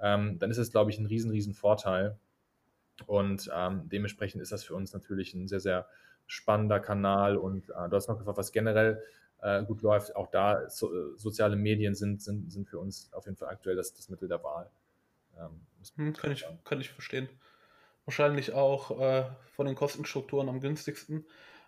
[0.01, 2.17] ähm, dann ist das, glaube ich, ein riesen, riesen Vorteil.
[3.07, 5.87] Und ähm, dementsprechend ist das für uns natürlich ein sehr, sehr
[6.27, 7.37] spannender Kanal.
[7.37, 9.03] Und äh, du hast noch gefragt, was generell
[9.41, 10.17] äh, gut läuft.
[10.17, 13.77] Auch da so, äh, soziale Medien sind, sind, sind für uns auf jeden Fall aktuell
[13.77, 14.71] das, das Mittel der Wahl.
[15.39, 15.61] Ähm,
[15.97, 17.29] hm, kann, ich, kann ich verstehen.
[18.09, 21.27] Wahrscheinlich auch äh, von den Kostenstrukturen am günstigsten,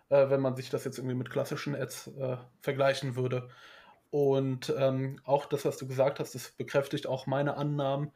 [0.09, 3.49] äh, wenn man sich das jetzt irgendwie mit klassischen Ads äh, vergleichen würde.
[4.09, 8.11] Und ähm, auch das, was du gesagt hast, das bekräftigt auch meine Annahmen,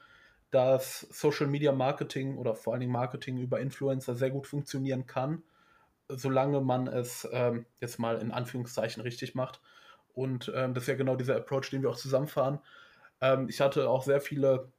[0.51, 5.43] dass Social Media Marketing oder vor allen Dingen Marketing über Influencer sehr gut funktionieren kann
[6.09, 9.59] solange man es ähm, jetzt mal in Anführungszeichen richtig macht.
[10.13, 12.59] Und ähm, das ist ja genau dieser Approach, den wir auch zusammenfahren.
[13.21, 14.71] Ähm, ich hatte auch sehr viele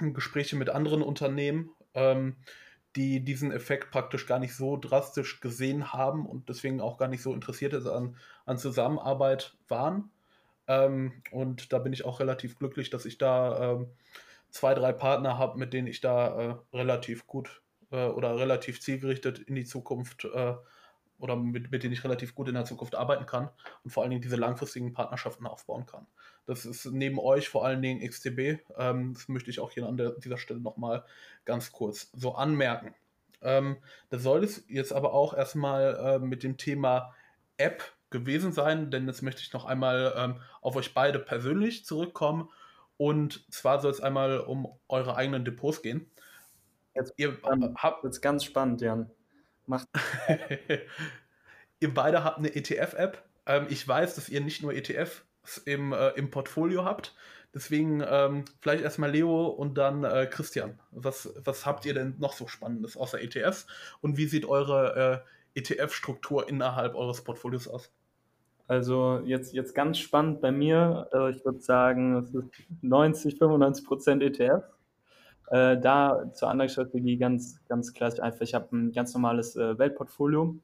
[0.00, 2.36] Gespräche mit anderen Unternehmen, ähm,
[2.96, 7.22] die diesen Effekt praktisch gar nicht so drastisch gesehen haben und deswegen auch gar nicht
[7.22, 10.10] so interessiert an, an Zusammenarbeit waren.
[10.66, 13.88] Ähm, und da bin ich auch relativ glücklich, dass ich da ähm,
[14.50, 19.38] zwei, drei Partner habe, mit denen ich da äh, relativ gut äh, oder relativ zielgerichtet
[19.38, 20.54] in die Zukunft äh,
[21.18, 23.50] oder mit, mit denen ich relativ gut in der Zukunft arbeiten kann
[23.84, 26.06] und vor allen Dingen diese langfristigen Partnerschaften aufbauen kann.
[26.46, 28.60] Das ist neben euch vor allen Dingen XTB.
[28.78, 31.04] Ähm, das möchte ich auch hier an der, dieser Stelle nochmal
[31.44, 32.94] ganz kurz so anmerken.
[33.42, 33.76] Ähm,
[34.10, 37.14] das soll es jetzt aber auch erstmal äh, mit dem Thema
[37.56, 42.48] App gewesen sein, denn jetzt möchte ich noch einmal ähm, auf euch beide persönlich zurückkommen.
[42.96, 46.10] Und zwar soll es einmal um eure eigenen Depots gehen.
[46.94, 47.38] Jetzt, ihr
[47.76, 49.10] habt jetzt ganz spannend, Jan.
[49.68, 49.88] Macht.
[51.80, 53.22] ihr beide habt eine ETF-App.
[53.46, 55.22] Ähm, ich weiß, dass ihr nicht nur ETFs
[55.64, 57.14] im, äh, im Portfolio habt.
[57.54, 60.78] Deswegen ähm, vielleicht erstmal Leo und dann äh, Christian.
[60.90, 63.66] Was, was habt ihr denn noch so Spannendes außer ETFs?
[64.00, 67.90] Und wie sieht eure äh, ETF-Struktur innerhalb eures Portfolios aus?
[68.66, 71.08] Also jetzt, jetzt ganz spannend bei mir.
[71.12, 72.50] Äh, ich würde sagen, es ist
[72.82, 74.77] 90, 95 Prozent ETFs.
[75.50, 78.42] Äh, da zur Anlagestrategie ganz, ganz klassisch einfach.
[78.42, 80.56] Ich habe ein ganz normales äh, Weltportfolio.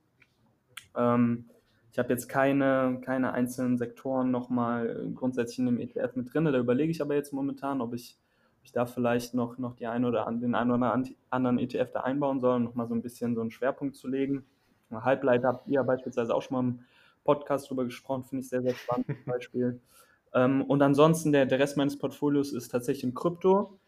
[0.97, 1.47] Ähm,
[1.91, 6.45] ich habe jetzt keine, keine einzelnen Sektoren nochmal grundsätzlich in dem ETF mit drin.
[6.45, 8.19] Da überlege ich aber jetzt momentan, ob ich,
[8.59, 12.01] ob ich da vielleicht noch, noch die ein oder, den einen oder anderen ETF da
[12.01, 14.45] einbauen soll, um nochmal so ein bisschen so einen Schwerpunkt zu legen.
[14.91, 16.81] Halbleiter habt ihr beispielsweise auch schon mal im
[17.25, 19.81] Podcast drüber gesprochen, finde ich sehr, sehr spannend zum Beispiel.
[20.37, 23.79] Ähm, und ansonsten, der, der Rest meines Portfolios ist tatsächlich im Krypto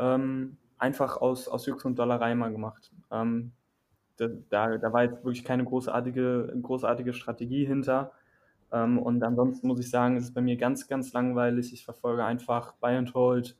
[0.00, 2.90] ähm, einfach aus, aus Jux und Dollerei mal gemacht.
[3.12, 3.52] Ähm,
[4.16, 8.12] da, da war jetzt wirklich keine großartige, großartige Strategie hinter.
[8.72, 11.72] Ähm, und ansonsten muss ich sagen, ist es bei mir ganz, ganz langweilig.
[11.72, 13.56] Ich verfolge einfach Buy and Hold,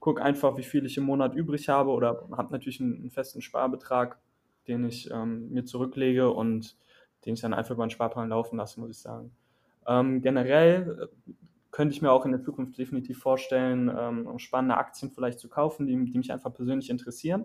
[0.00, 3.40] gucke einfach, wie viel ich im Monat übrig habe oder habe natürlich einen, einen, festen
[3.40, 4.18] Sparbetrag,
[4.68, 6.76] den ich ähm, mir zurücklege und
[7.24, 9.30] den ich dann einfach über einen Sparplan laufen lasse, muss ich sagen.
[9.86, 11.08] Ähm, generell
[11.76, 15.86] könnte ich mir auch in der Zukunft definitiv vorstellen, ähm, spannende Aktien vielleicht zu kaufen,
[15.86, 17.44] die, die mich einfach persönlich interessieren.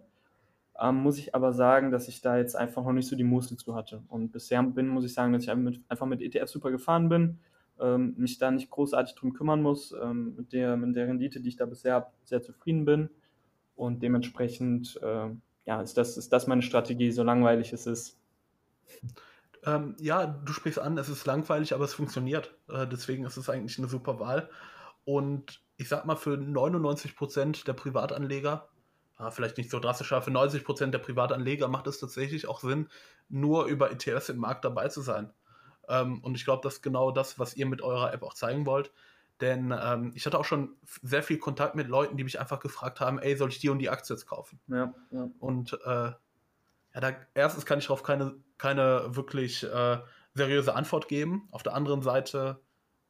[0.79, 3.57] Ähm, muss ich aber sagen, dass ich da jetzt einfach noch nicht so die Muße
[3.57, 4.03] zu hatte.
[4.07, 7.39] Und bisher bin, muss ich sagen, dass ich einfach mit ETF super gefahren bin,
[7.77, 11.49] ähm, mich da nicht großartig drum kümmern muss, ähm, mit, der, mit der Rendite, die
[11.49, 13.09] ich da bisher habe, sehr zufrieden bin.
[13.75, 15.27] Und dementsprechend, äh,
[15.65, 18.17] ja, ist das, ist das meine Strategie, so langweilig es ist.
[19.65, 22.55] Ähm, ja, du sprichst an, es ist langweilig, aber es funktioniert.
[22.67, 24.49] Äh, deswegen ist es eigentlich eine super Wahl.
[25.05, 28.67] Und ich sag mal, für 99% der Privatanleger
[29.29, 32.89] vielleicht nicht so drastisch, aber für 90 Prozent der Privatanleger macht es tatsächlich auch Sinn,
[33.29, 35.31] nur über ETFs im Markt dabei zu sein.
[35.87, 38.65] Ähm, und ich glaube, das ist genau das, was ihr mit eurer App auch zeigen
[38.65, 38.91] wollt.
[39.39, 42.99] Denn ähm, ich hatte auch schon sehr viel Kontakt mit Leuten, die mich einfach gefragt
[42.99, 44.59] haben, ey, soll ich die und die Aktie jetzt kaufen?
[44.67, 45.29] Ja, ja.
[45.39, 46.11] Und äh,
[46.93, 49.97] ja, da, erstens kann ich darauf keine, keine wirklich äh,
[50.35, 51.47] seriöse Antwort geben.
[51.49, 52.61] Auf der anderen Seite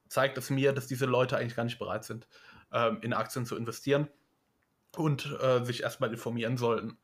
[0.07, 2.25] zeigt es mir, dass diese Leute eigentlich gar nicht bereit sind,
[2.71, 4.07] ähm, in Aktien zu investieren
[4.95, 6.97] und äh, sich erstmal informieren sollten.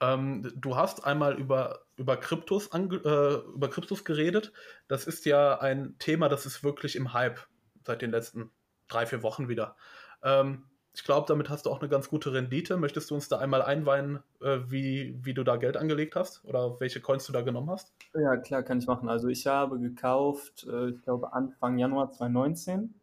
[0.00, 4.52] Ähm, du hast einmal über, über, Kryptos äh, über Kryptos geredet.
[4.88, 7.38] Das ist ja ein Thema, das ist wirklich im Hype
[7.84, 8.50] seit den letzten
[8.88, 9.76] drei, vier Wochen wieder.
[10.24, 12.76] Ähm, ich glaube, damit hast du auch eine ganz gute Rendite.
[12.76, 16.80] Möchtest du uns da einmal einweihen, äh, wie, wie du da Geld angelegt hast oder
[16.80, 17.94] welche Coins du da genommen hast?
[18.14, 19.08] Ja, klar, kann ich machen.
[19.08, 22.94] Also ich habe gekauft, äh, ich glaube Anfang Januar 2019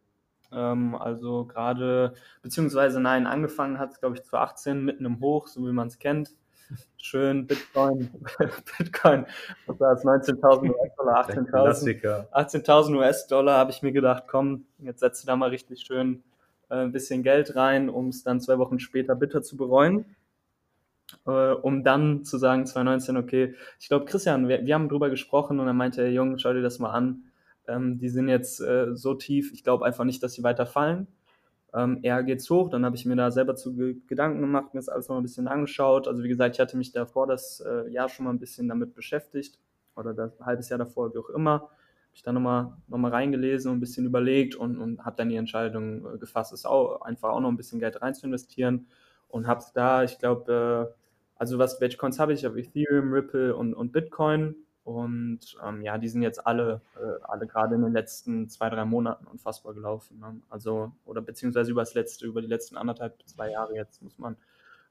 [0.52, 5.68] ähm, also gerade, beziehungsweise nein, angefangen hat es, glaube ich, 2018 mitten im Hoch, so
[5.68, 6.32] wie man es kennt.
[6.98, 8.10] Schön Bitcoin,
[8.78, 9.28] Bitcoin,
[9.68, 15.24] was war das, 19.000 US-Dollar, 18.000 18 US-Dollar, habe ich mir gedacht, komm, jetzt setzt
[15.24, 16.24] du da mal richtig schön
[16.70, 20.06] äh, ein bisschen Geld rein, um es dann zwei Wochen später bitter zu bereuen.
[21.26, 25.60] Äh, um dann zu sagen, 2019, okay, ich glaube, Christian, wir, wir haben drüber gesprochen
[25.60, 27.24] und dann meinte er, Junge, schau dir das mal an
[27.68, 31.08] ähm, die sind jetzt äh, so tief, ich glaube einfach nicht, dass sie weiter fallen.
[31.74, 34.80] Ähm, eher geht's hoch, dann habe ich mir da selber zu ge Gedanken gemacht, mir
[34.80, 36.08] das alles mal ein bisschen angeschaut.
[36.08, 38.96] Also wie gesagt, ich hatte mich davor das äh, Jahr schon mal ein bisschen damit
[38.96, 39.60] beschäftigt
[39.96, 41.70] oder das halbes Jahr davor, wie auch immer.
[42.16, 45.36] Ich dann nochmal noch mal reingelesen und ein bisschen überlegt und, und habe dann die
[45.36, 48.88] Entscheidung äh, gefasst, ist auch einfach auch noch ein bisschen Geld rein zu investieren
[49.28, 51.00] und habe da, ich glaube, äh,
[51.36, 52.40] also was, welche Coins habe ich?
[52.40, 57.24] Ich habe Ethereum, Ripple und, und Bitcoin und ähm, ja, die sind jetzt alle, äh,
[57.24, 60.20] alle gerade in den letzten zwei, drei Monaten unfassbar gelaufen.
[60.20, 60.40] Ne?
[60.50, 64.38] Also, oder beziehungsweise über das letzte, über die letzten anderthalb, zwei Jahre jetzt, muss man,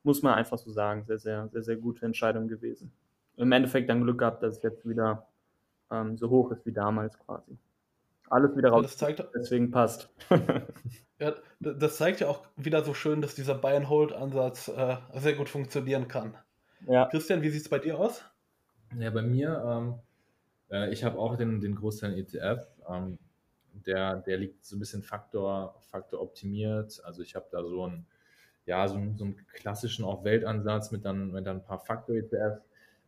[0.02, 2.92] muss man einfach so sagen, sehr, sehr, sehr, sehr gute Entscheidung gewesen.
[3.38, 5.26] Im Endeffekt dann Glück gehabt, dass es jetzt wieder
[5.94, 7.58] ähm, so hoch ist wie damals quasi.
[8.30, 10.10] Alles wieder raus, das zeigt, deswegen passt.
[11.18, 16.08] ja, das zeigt ja auch wieder so schön, dass dieser Buy-and-Hold-Ansatz äh, sehr gut funktionieren
[16.08, 16.36] kann.
[16.86, 17.06] Ja.
[17.06, 18.24] Christian, wie sieht es bei dir aus?
[18.98, 19.94] Ja, bei mir, ähm,
[20.70, 22.66] äh, ich habe auch den, den Großteil ETF.
[22.88, 23.18] Ähm,
[23.86, 27.00] der, der liegt so ein bisschen Faktor, Faktor optimiert.
[27.04, 28.06] Also ich habe da so einen,
[28.66, 32.62] ja, so, einen, so einen klassischen auch Weltansatz mit dann, mit dann ein paar Faktor-ETFs.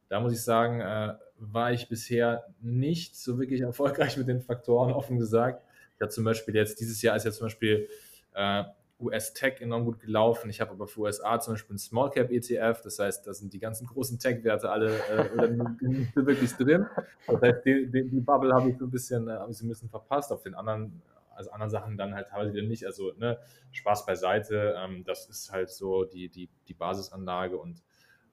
[0.08, 4.92] Da muss ich sagen, äh, war ich bisher nicht so wirklich erfolgreich mit den Faktoren,
[4.92, 5.62] offen gesagt.
[5.96, 7.88] Ich habe zum Beispiel jetzt, dieses Jahr ist ja zum Beispiel
[8.34, 8.64] äh,
[8.98, 10.48] US-Tech enorm gut gelaufen.
[10.48, 13.52] Ich habe aber für USA zum Beispiel einen Small Cap ETF, das heißt, da sind
[13.52, 15.48] die ganzen großen Tech-Werte alle äh,
[15.80, 16.86] nicht wirklich drin.
[17.26, 19.66] Das heißt, die, die, die Bubble habe ich so ein bisschen, äh, habe ich so
[19.66, 20.32] ein bisschen verpasst.
[20.32, 21.02] Auf den anderen,
[21.34, 22.86] also anderen Sachen dann halt teilweise wieder nicht.
[22.86, 23.38] Also ne,
[23.72, 24.74] Spaß beiseite.
[24.78, 27.82] Ähm, das ist halt so die, die, die Basisanlage und,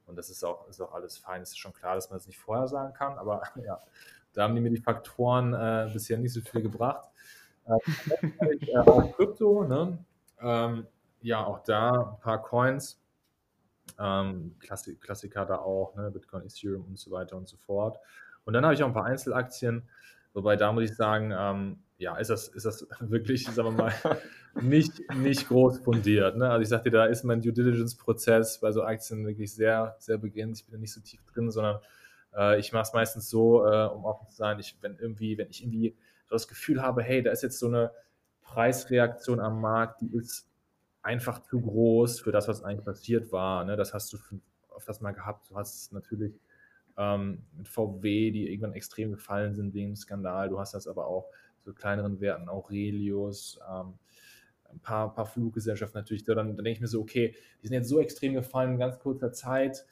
[0.08, 1.42] und das ist auch, ist auch alles fein.
[1.42, 3.82] Es ist schon klar, dass man das nicht vorher sagen kann, aber ja,
[4.34, 7.06] da haben die mir die Faktoren äh, bisher nicht so viel gebracht.
[7.66, 9.98] Äh, äh auch Krypto, ne?
[10.40, 10.88] Ähm,
[11.22, 13.00] ja, auch da ein paar Coins.
[14.00, 16.12] Ähm, Klassik, Klassiker da auch, ne?
[16.12, 18.00] Bitcoin, Ethereum und so weiter und so fort.
[18.46, 19.88] Und dann habe ich auch ein paar Einzelaktien,
[20.34, 23.94] wobei da muss ich sagen, ähm, ja, ist das, ist das wirklich, sagen wir mal,
[24.62, 26.38] nicht, nicht groß fundiert.
[26.38, 26.50] Ne?
[26.50, 30.62] Also ich sagte, da ist mein Due Diligence-Prozess bei so Aktien wirklich sehr, sehr begrenzt.
[30.62, 31.80] Ich bin da nicht so tief drin, sondern
[32.36, 35.50] äh, ich mache es meistens so, äh, um offen zu sein, ich, wenn irgendwie, wenn
[35.50, 37.92] ich irgendwie so das Gefühl habe, hey, da ist jetzt so eine
[38.42, 40.48] Preisreaktion am Markt, die ist
[41.02, 43.66] einfach zu groß für das, was eigentlich passiert war.
[43.66, 43.76] Ne?
[43.76, 44.18] Das hast du
[44.70, 45.50] auf das mal gehabt.
[45.50, 46.40] Du hast natürlich
[46.98, 50.50] ähm, mit VW, die irgendwann extrem gefallen sind wegen dem Skandal.
[50.50, 51.28] Du hast das aber auch
[51.64, 53.94] zu kleineren Werten, Aurelius, ähm,
[54.70, 56.24] ein paar, paar Fluggesellschaften natürlich.
[56.24, 59.00] Dann, dann denke ich mir so, okay, die sind jetzt so extrem gefallen in ganz
[59.00, 59.86] kurzer Zeit.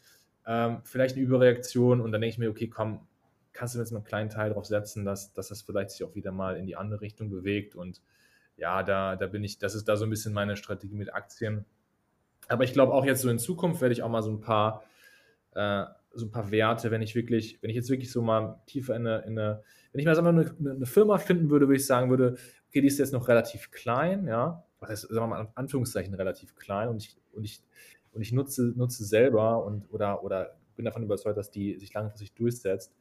[0.45, 3.07] Ähm, vielleicht eine Überreaktion und dann denke ich mir, okay, komm,
[3.53, 6.15] kannst du jetzt mal einen kleinen Teil drauf setzen, dass, dass das vielleicht sich auch
[6.15, 8.01] wieder mal in die andere Richtung bewegt und
[8.57, 11.65] ja, da, da bin ich, das ist da so ein bisschen meine Strategie mit Aktien.
[12.47, 14.83] Aber ich glaube auch jetzt so in Zukunft werde ich auch mal so ein paar,
[15.53, 18.95] äh, so ein paar Werte, wenn ich wirklich, wenn ich jetzt wirklich so mal tiefer
[18.95, 21.77] in eine, in eine wenn ich mal sagen wir, eine, eine Firma finden würde, würde
[21.77, 22.37] ich sagen würde,
[22.69, 26.13] okay, die ist jetzt noch relativ klein, ja, was heißt, sagen wir mal, in Anführungszeichen
[26.13, 27.61] relativ klein und ich, und ich,
[28.13, 32.33] und ich nutze, nutze selber und oder, oder bin davon überzeugt, dass die sich langfristig
[32.33, 32.93] durchsetzt,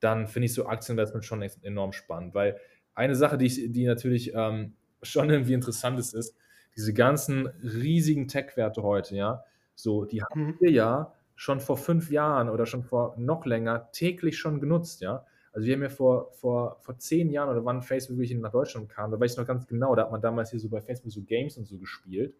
[0.00, 2.58] dann finde ich so Aktieninvestment schon enorm spannend, weil
[2.94, 6.36] eine Sache, die, ich, die natürlich ähm, schon irgendwie interessant ist, ist,
[6.76, 9.44] diese ganzen riesigen Tech-Werte heute, ja,
[9.76, 10.56] so, die haben mhm.
[10.60, 15.24] wir ja schon vor fünf Jahren oder schon vor noch länger täglich schon genutzt, ja.
[15.52, 18.88] Also wir haben ja vor, vor, vor zehn Jahren oder wann Facebook wirklich nach Deutschland
[18.88, 21.12] kam, da weiß ich noch ganz genau, da hat man damals hier so bei Facebook
[21.12, 22.34] so Games und so gespielt.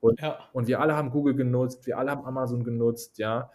[0.00, 0.38] Und, ja.
[0.52, 3.50] und wir alle haben Google genutzt, wir alle haben Amazon genutzt, ja.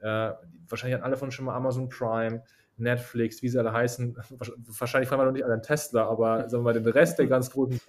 [0.00, 0.32] Äh,
[0.68, 2.42] wahrscheinlich hatten alle von schon mal Amazon Prime,
[2.76, 4.16] Netflix, wie sie alle heißen.
[4.78, 7.50] Wahrscheinlich fahren wir noch nicht alle Tesla, aber sagen wir mal, den Rest der ganz
[7.50, 7.80] großen,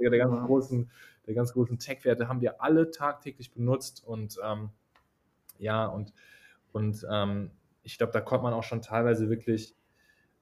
[0.00, 0.90] der ganz großen,
[1.26, 4.70] der ganz großen Tech-Werte haben wir alle tagtäglich benutzt und ähm,
[5.58, 6.12] ja, und,
[6.72, 7.50] und ähm,
[7.82, 9.74] ich glaube, da konnte man auch schon teilweise wirklich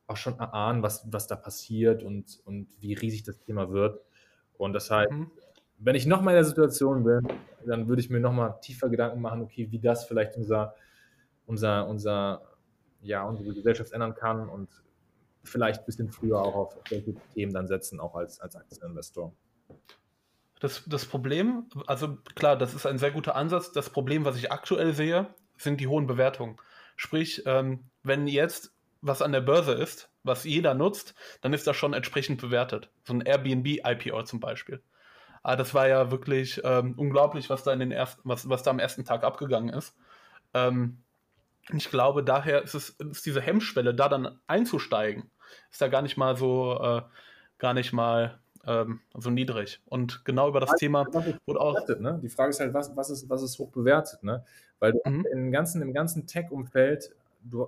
[0.06, 4.00] auch schon erahnen, was, was da passiert und, und wie riesig das Thema wird.
[4.58, 5.30] Und deshalb, mhm.
[5.78, 7.26] wenn ich nochmal in der Situation bin,
[7.66, 10.74] dann würde ich mir nochmal tiefer Gedanken machen, okay, wie das vielleicht unser,
[11.46, 12.42] unser, unser,
[13.00, 14.68] ja, unsere Gesellschaft ändern kann und
[15.42, 19.32] vielleicht ein bisschen früher auch auf solche Themen dann setzen, auch als, als Aktieninvestor.
[20.64, 23.72] Das, das Problem, also klar, das ist ein sehr guter Ansatz.
[23.72, 25.26] Das Problem, was ich aktuell sehe,
[25.58, 26.56] sind die hohen Bewertungen.
[26.96, 31.76] Sprich, ähm, wenn jetzt was an der Börse ist, was jeder nutzt, dann ist das
[31.76, 32.88] schon entsprechend bewertet.
[33.02, 34.82] So ein Airbnb-IPO zum Beispiel.
[35.42, 38.62] Aber ah, das war ja wirklich ähm, unglaublich, was da in den ersten, was, was
[38.62, 39.94] da am ersten Tag abgegangen ist.
[40.54, 40.96] Ähm,
[41.74, 45.30] ich glaube, daher ist es ist diese Hemmschwelle, da dann einzusteigen,
[45.70, 47.02] ist da gar nicht mal so, äh,
[47.58, 49.80] gar nicht mal ähm, so niedrig.
[49.86, 51.06] Und genau über das also, Thema
[51.46, 51.86] wurde auch.
[51.88, 52.18] Ne?
[52.22, 54.22] Die Frage ist halt, was, was, ist, was ist hoch bewertet?
[54.22, 54.44] Ne?
[54.78, 55.26] Weil du mhm.
[55.32, 57.10] im ganzen, im ganzen Tech-Umfeld,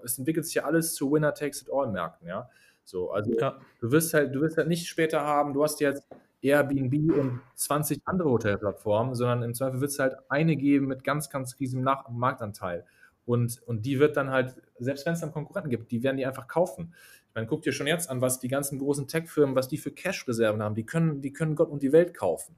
[0.05, 2.49] es entwickelt sich ja alles zu Winner Takes It All-Märkten, ja.
[2.85, 3.59] So, also ja.
[3.81, 6.07] du wirst halt, du wirst halt nicht später haben, du hast jetzt
[6.41, 11.29] Airbnb und 20 andere Hotelplattformen, sondern im Zweifel wird es halt eine geben mit ganz,
[11.29, 12.85] ganz riesigem Nach Marktanteil.
[13.25, 16.25] Und, und die wird dann halt, selbst wenn es dann Konkurrenten gibt, die werden die
[16.27, 16.95] einfach kaufen.
[17.37, 19.91] Ich meine, guck dir schon jetzt an, was die ganzen großen Tech-Firmen, was die für
[19.91, 20.75] Cash-Reserven haben.
[20.75, 22.57] Die können, die können Gott und die Welt kaufen.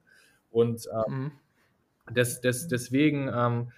[0.52, 1.32] Und ähm,
[2.06, 2.14] mhm.
[2.14, 3.72] des, des, deswegen ähm,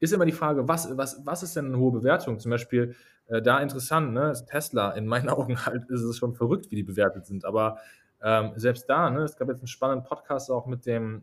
[0.00, 2.38] ist immer die Frage, was, was, was ist denn eine hohe Bewertung?
[2.40, 2.94] Zum Beispiel
[3.28, 6.82] äh, da interessant, ne, Tesla, in meinen Augen halt ist es schon verrückt, wie die
[6.82, 7.46] bewertet sind.
[7.46, 7.78] Aber
[8.22, 11.22] ähm, selbst da, ne, es gab jetzt einen spannenden Podcast auch mit dem,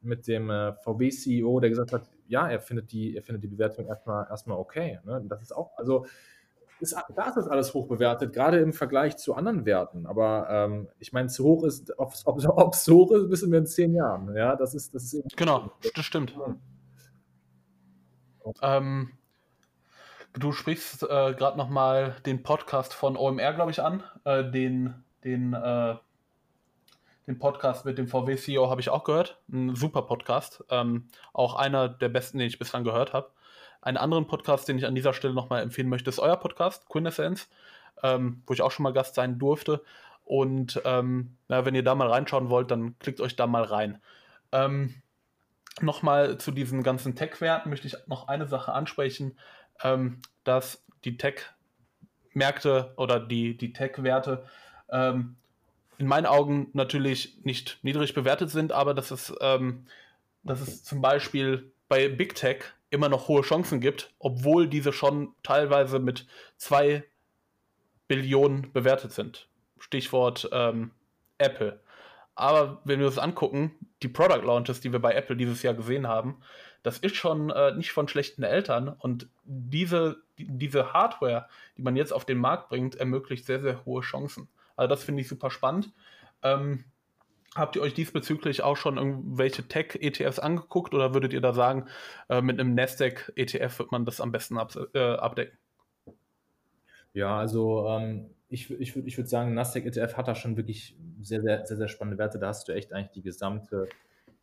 [0.00, 3.86] mit dem äh, VW-CEO, der gesagt hat, ja, er findet die, er findet die Bewertung
[3.86, 4.98] erstmal, erstmal okay.
[5.04, 5.22] Ne?
[5.28, 6.04] Das ist auch, also
[6.80, 10.06] ist, da ist das alles hoch bewertet, gerade im Vergleich zu anderen Werten.
[10.06, 12.22] Aber ähm, ich meine, zu hoch ist, ob es
[12.84, 14.34] so hoch ist, wissen wir in zehn Jahren.
[14.36, 16.34] Ja, das ist, das ist genau, das stimmt.
[18.62, 19.12] Ähm,
[20.34, 24.02] du sprichst äh, gerade nochmal den Podcast von OMR, glaube ich, an.
[24.24, 25.96] Äh, den, den äh,
[27.26, 29.40] den Podcast mit dem VW-CEO habe ich auch gehört.
[29.50, 30.64] Ein super Podcast.
[30.70, 33.30] Ähm, auch einer der besten, den ich bislang gehört habe.
[33.80, 37.48] Einen anderen Podcast, den ich an dieser Stelle nochmal empfehlen möchte, ist euer Podcast, Quintessence,
[38.02, 39.82] ähm, wo ich auch schon mal Gast sein durfte.
[40.24, 44.00] Und ähm, na, wenn ihr da mal reinschauen wollt, dann klickt euch da mal rein.
[44.52, 44.94] Ähm,
[45.80, 49.38] nochmal zu diesen ganzen Tech-Werten möchte ich noch eine Sache ansprechen,
[49.82, 54.44] ähm, dass die Tech-Märkte oder die, die Tech-Werte
[54.90, 55.36] ähm,
[55.98, 59.86] in meinen Augen natürlich nicht niedrig bewertet sind, aber dass es, ähm,
[60.42, 65.34] dass es zum Beispiel bei Big Tech immer noch hohe Chancen gibt, obwohl diese schon
[65.42, 66.26] teilweise mit
[66.56, 67.04] zwei
[68.08, 69.48] Billionen bewertet sind.
[69.78, 70.92] Stichwort ähm,
[71.38, 71.80] Apple.
[72.34, 73.72] Aber wenn wir uns angucken,
[74.02, 76.42] die Product Launches, die wir bei Apple dieses Jahr gesehen haben,
[76.82, 78.88] das ist schon äh, nicht von schlechten Eltern.
[78.88, 83.84] Und diese, die, diese Hardware, die man jetzt auf den Markt bringt, ermöglicht sehr, sehr
[83.84, 84.48] hohe Chancen.
[84.76, 85.92] Also das finde ich super spannend.
[86.42, 86.84] Ähm,
[87.56, 91.86] habt ihr euch diesbezüglich auch schon irgendwelche Tech-ETFs angeguckt oder würdet ihr da sagen,
[92.28, 95.58] äh, mit einem Nasdaq-ETF wird man das am besten ab, äh, abdecken?
[97.12, 101.40] Ja, also ähm, ich, ich würde ich würd sagen, Nasdaq-ETF hat da schon wirklich sehr,
[101.42, 102.38] sehr, sehr, sehr spannende Werte.
[102.38, 103.88] Da hast du echt eigentlich die gesamte,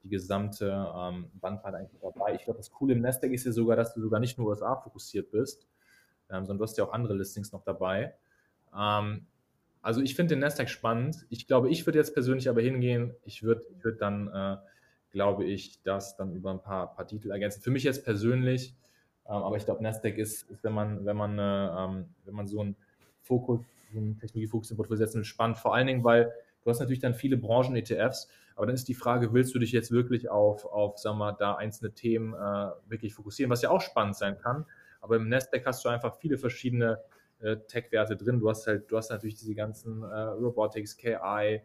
[0.04, 2.36] die gesamte ähm, Bandbreite eigentlich dabei.
[2.36, 4.76] Ich glaube, das Coole im Nasdaq ist ja sogar, dass du sogar nicht nur USA
[4.76, 5.68] fokussiert bist,
[6.30, 8.16] ähm, sondern du hast ja auch andere Listings noch dabei.
[8.78, 9.28] Ähm,
[9.84, 11.28] also ich finde den Nasdaq spannend.
[11.30, 14.58] Ich glaube, ich würde jetzt persönlich aber hingehen, ich würde ich würd dann, äh,
[15.12, 17.62] glaube ich, das dann über ein paar, paar Titel ergänzen.
[17.62, 18.74] Für mich jetzt persönlich,
[19.28, 22.48] ähm, aber ich glaube, Nasdaq ist, ist, wenn man, wenn man, äh, ähm, wenn man
[22.48, 22.78] so einen
[23.22, 23.60] Fokus,
[23.92, 25.58] so einen Technologiefokus im Portfolio setzt, spannend.
[25.58, 26.32] Vor allen Dingen, weil
[26.64, 29.92] du hast natürlich dann viele Branchen-ETFs, aber dann ist die Frage, willst du dich jetzt
[29.92, 33.82] wirklich auf, auf sagen wir mal, da einzelne Themen äh, wirklich fokussieren, was ja auch
[33.82, 34.66] spannend sein kann.
[35.02, 37.00] Aber im Nasdaq hast du einfach viele verschiedene
[37.40, 38.40] äh, Tech-Werte drin.
[38.40, 41.62] Du hast halt, du hast natürlich diese ganzen äh, Robotics, KI,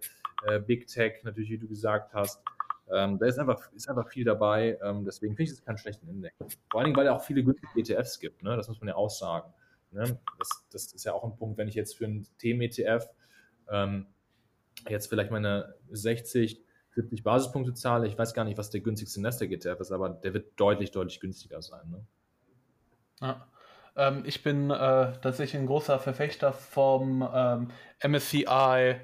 [0.47, 2.43] äh, Big Tech, natürlich, wie du gesagt hast.
[2.91, 4.79] Ähm, da ist einfach, ist einfach viel dabei.
[4.83, 6.37] Ähm, deswegen finde ich es keinen schlechten Index.
[6.71, 8.43] Vor allen Dingen, weil er auch viele günstige ETFs gibt.
[8.43, 8.57] Ne?
[8.57, 9.53] Das muss man ja auch sagen.
[9.91, 10.19] Ne?
[10.39, 13.09] Das, das, ist ja auch ein Punkt, wenn ich jetzt für einen Themen-ETF
[13.71, 14.07] ähm,
[14.89, 16.63] jetzt vielleicht meine 60,
[16.95, 18.07] 70 Basispunkte zahle.
[18.07, 21.61] Ich weiß gar nicht, was der günstigste Nasdaq-ETF ist, aber der wird deutlich, deutlich günstiger
[21.63, 21.91] sein.
[21.91, 22.05] Ne?
[23.21, 23.49] Ja.
[23.99, 27.69] Ähm, ich bin äh, tatsächlich ein großer Verfechter vom ähm,
[28.03, 28.97] MSCI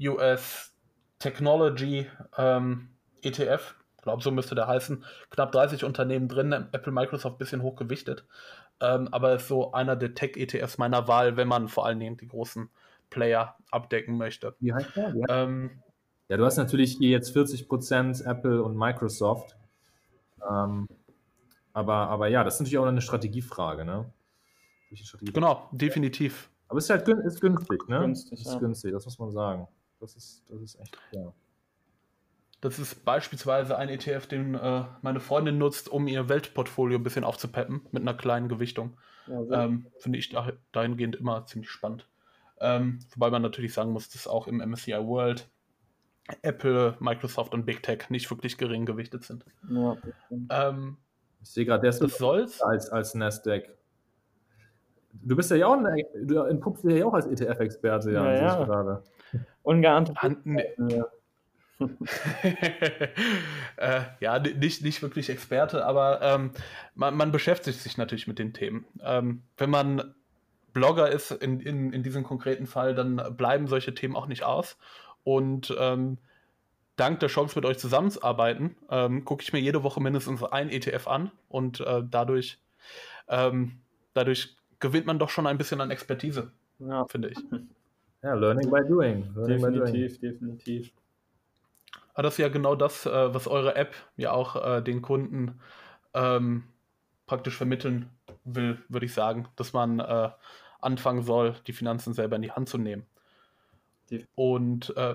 [0.00, 0.74] US
[1.18, 2.90] Technology ähm,
[3.22, 3.74] ETF.
[3.96, 5.04] Ich glaube, so müsste der heißen.
[5.30, 8.24] Knapp 30 Unternehmen drin, Apple, Microsoft ein bisschen hochgewichtet.
[8.80, 12.28] Ähm, aber ist so einer der Tech-ETFs meiner Wahl, wenn man vor allen Dingen die
[12.28, 12.68] großen
[13.10, 14.54] Player abdecken möchte.
[14.60, 15.14] Wie heißt der?
[15.14, 15.70] Ja, ähm,
[16.28, 19.56] ja du hast natürlich hier jetzt 40% Apple und Microsoft.
[20.46, 20.88] Ähm,
[21.72, 24.12] aber, aber ja, das ist natürlich auch eine Strategiefrage, ne?
[24.96, 26.50] Strategie genau, definitiv.
[26.68, 28.00] Aber es ist halt ist günstig, ne?
[28.00, 28.58] Günstig, ist ja.
[28.58, 29.68] günstig, das muss man sagen.
[30.00, 31.32] Das ist, das ist echt, ja.
[32.60, 37.24] Das ist beispielsweise ein ETF, den äh, meine Freundin nutzt, um ihr Weltportfolio ein bisschen
[37.24, 38.96] aufzupeppen mit einer kleinen Gewichtung.
[39.26, 40.34] Ja, ähm, Finde ich
[40.70, 42.08] dahingehend immer ziemlich spannend.
[42.60, 45.50] Ähm, wobei man natürlich sagen muss, dass auch im MSCI World
[46.42, 49.44] Apple, Microsoft und Big Tech nicht wirklich gering gewichtet sind.
[49.68, 49.96] Ja,
[50.50, 50.96] ähm,
[51.42, 52.22] ich sehe gerade, der ist
[52.62, 53.64] als, als Nasdaq.
[55.12, 58.64] Du bist ja auch ein, du entpuppst dich ja auch als ETF-Experte, ja, ja, ja.
[58.64, 59.02] gerade.
[59.62, 60.14] Ungeahnte.
[60.88, 61.06] Ja.
[63.76, 66.50] äh, ja, nicht, nicht wirklich Experte, aber ähm,
[66.94, 68.84] man, man, beschäftigt sich natürlich mit den Themen.
[69.02, 70.14] Ähm, wenn man
[70.72, 74.78] Blogger ist in, in, in diesem konkreten Fall, dann bleiben solche Themen auch nicht aus.
[75.24, 76.18] Und ähm,
[76.96, 81.08] dank der Chance, mit euch zusammenzuarbeiten, ähm, gucke ich mir jede Woche mindestens ein ETF
[81.08, 82.60] an und äh, dadurch,
[83.28, 83.80] ähm,
[84.14, 87.06] dadurch gewinnt man doch schon ein bisschen an Expertise, ja.
[87.06, 87.38] finde ich.
[88.22, 89.32] Ja, learning by doing.
[89.34, 90.58] Learning definitiv, by doing.
[90.58, 90.92] definitiv.
[92.14, 95.60] Aber das ist ja genau das, äh, was eure App ja auch äh, den Kunden
[96.12, 96.64] ähm,
[97.26, 98.10] praktisch vermitteln
[98.44, 100.30] will, würde ich sagen, dass man äh,
[100.80, 103.06] anfangen soll, die Finanzen selber in die Hand zu nehmen.
[104.10, 105.14] Die und, äh,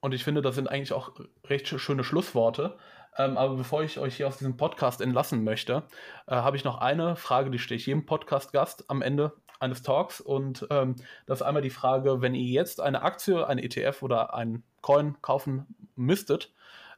[0.00, 1.12] und ich finde, das sind eigentlich auch
[1.44, 2.76] recht schöne Schlussworte.
[3.18, 5.82] Ähm, aber bevor ich euch hier aus diesem Podcast entlassen möchte,
[6.26, 10.20] äh, habe ich noch eine Frage, die stehe ich jedem Podcast-Gast am Ende eines Talks.
[10.20, 10.96] Und ähm,
[11.26, 15.16] das ist einmal die Frage, wenn ihr jetzt eine Aktie, ein ETF oder einen Coin
[15.22, 16.52] kaufen müsstet,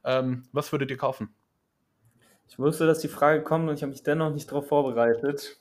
[0.04, 1.34] ähm, was würdet ihr kaufen?
[2.48, 5.58] Ich wusste, dass die Frage kommt und ich habe mich dennoch nicht darauf vorbereitet.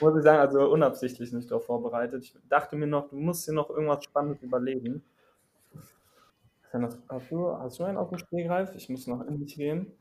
[0.00, 2.24] Muss ich sagen, also unabsichtlich nicht darauf vorbereitet.
[2.24, 5.02] Ich dachte mir noch, du musst dir noch irgendwas Spannendes überlegen.
[7.08, 8.74] Hast du, hast du einen auf dem Stehgreif?
[8.74, 9.92] Ich muss noch in mich gehen.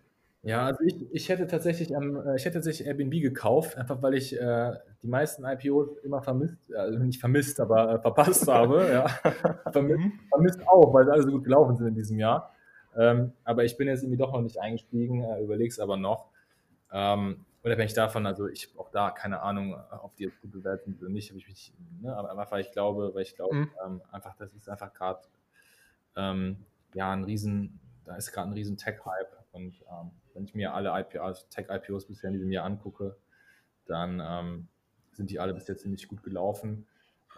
[0.44, 4.38] Ja, also ich, ich hätte tatsächlich ähm, ich hätte tatsächlich Airbnb gekauft, einfach weil ich
[4.38, 8.90] äh, die meisten IPOs immer vermisst, also nicht vermisst, aber äh, verpasst habe.
[8.92, 9.08] ja.
[9.72, 10.20] vermisst, mhm.
[10.28, 12.54] vermisst auch, weil sie alle so gut gelaufen sind in diesem Jahr.
[12.96, 16.28] Ähm, aber ich bin jetzt irgendwie doch noch nicht eingestiegen, äh, überlege es aber noch.
[16.92, 20.84] Ähm, unabhängig davon, also ich habe auch da keine Ahnung, ob die jetzt gut bewertet
[20.84, 23.56] sind oder nicht, habe ich mich, ne, aber einfach, weil ich glaube, weil ich glaube,
[23.56, 23.70] mhm.
[23.86, 25.22] ähm, einfach, das ist einfach gerade
[26.16, 26.58] ähm,
[26.94, 30.90] ja ein riesen, da ist gerade ein riesen Tech-Hype und ähm, wenn ich mir alle
[31.00, 33.16] IPOs, Tech-IPOs bisher in diesem Jahr angucke,
[33.86, 34.68] dann ähm,
[35.12, 36.88] sind die alle bis jetzt ziemlich gut gelaufen.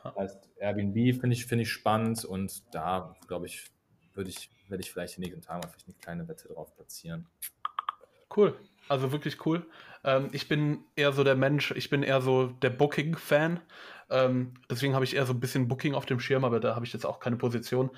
[0.03, 3.71] Das heißt, Airbnb finde ich, find ich spannend und da, glaube ich,
[4.13, 6.76] würde ich, werde ich vielleicht in den nächsten Tagen mal vielleicht eine kleine Wette drauf
[6.76, 7.28] platzieren.
[8.36, 8.57] Cool.
[8.88, 9.65] Also wirklich cool.
[10.03, 13.59] Ähm, ich bin eher so der Mensch, ich bin eher so der Booking-Fan.
[14.09, 16.86] Ähm, deswegen habe ich eher so ein bisschen Booking auf dem Schirm, aber da habe
[16.86, 17.89] ich jetzt auch keine Position.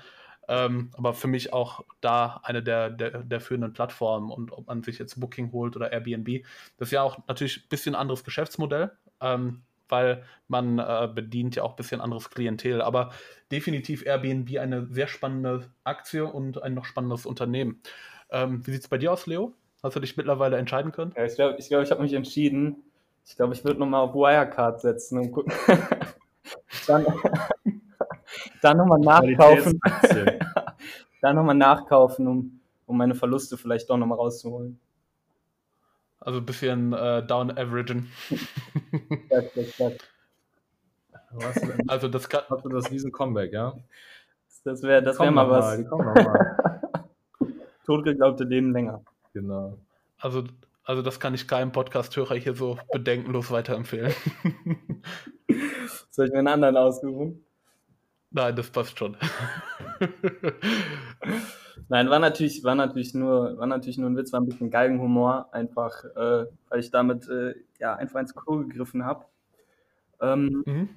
[0.48, 4.82] Ähm, aber für mich auch da eine der, der, der, führenden Plattformen und ob man
[4.82, 6.42] sich jetzt Booking holt oder Airbnb.
[6.78, 8.90] Das ist ja auch natürlich ein bisschen anderes Geschäftsmodell,
[9.20, 12.80] ähm, weil man äh, bedient ja auch ein bisschen anderes Klientel.
[12.80, 13.10] Aber
[13.52, 17.82] definitiv Airbnb eine sehr spannende Aktie und ein noch spannendes Unternehmen.
[18.30, 19.52] Ähm, wie sieht es bei dir aus, Leo?
[19.82, 21.12] Hast du dich mittlerweile entscheiden können?
[21.14, 22.84] Ja, ich glaube, ich, glaub, ich habe mich entschieden.
[23.26, 25.52] Ich glaube, ich würde nochmal auf Wirecard setzen und gucken.
[26.86, 27.06] dann
[28.62, 29.80] dann nochmal nachkaufen.
[31.20, 34.80] dann nochmal nachkaufen, um, um meine Verluste vielleicht doch nochmal rauszuholen.
[36.20, 38.10] Also ein bisschen äh, down averagen.
[39.30, 39.92] das, das, das.
[41.86, 42.42] Also das kann.
[42.48, 43.74] Hast du das riesen Comeback, ja?
[44.64, 45.78] Das wäre das wär mal was.
[47.86, 49.02] Totgeglaubte Leben länger.
[49.32, 49.78] Genau.
[50.18, 50.44] Also,
[50.84, 54.12] also das kann ich keinem Podcast-Hörer hier so bedenkenlos weiterempfehlen.
[56.10, 57.44] Soll ich mir einen anderen aussuchen?
[58.38, 59.16] Nein, das passt schon.
[61.88, 65.48] Nein, war natürlich, war natürlich nur, war natürlich nur ein Witz, war ein bisschen Galgenhumor,
[65.50, 69.24] einfach, äh, weil ich damit äh, ja einfach ins Klo gegriffen habe.
[70.20, 70.88] Ähm, mhm.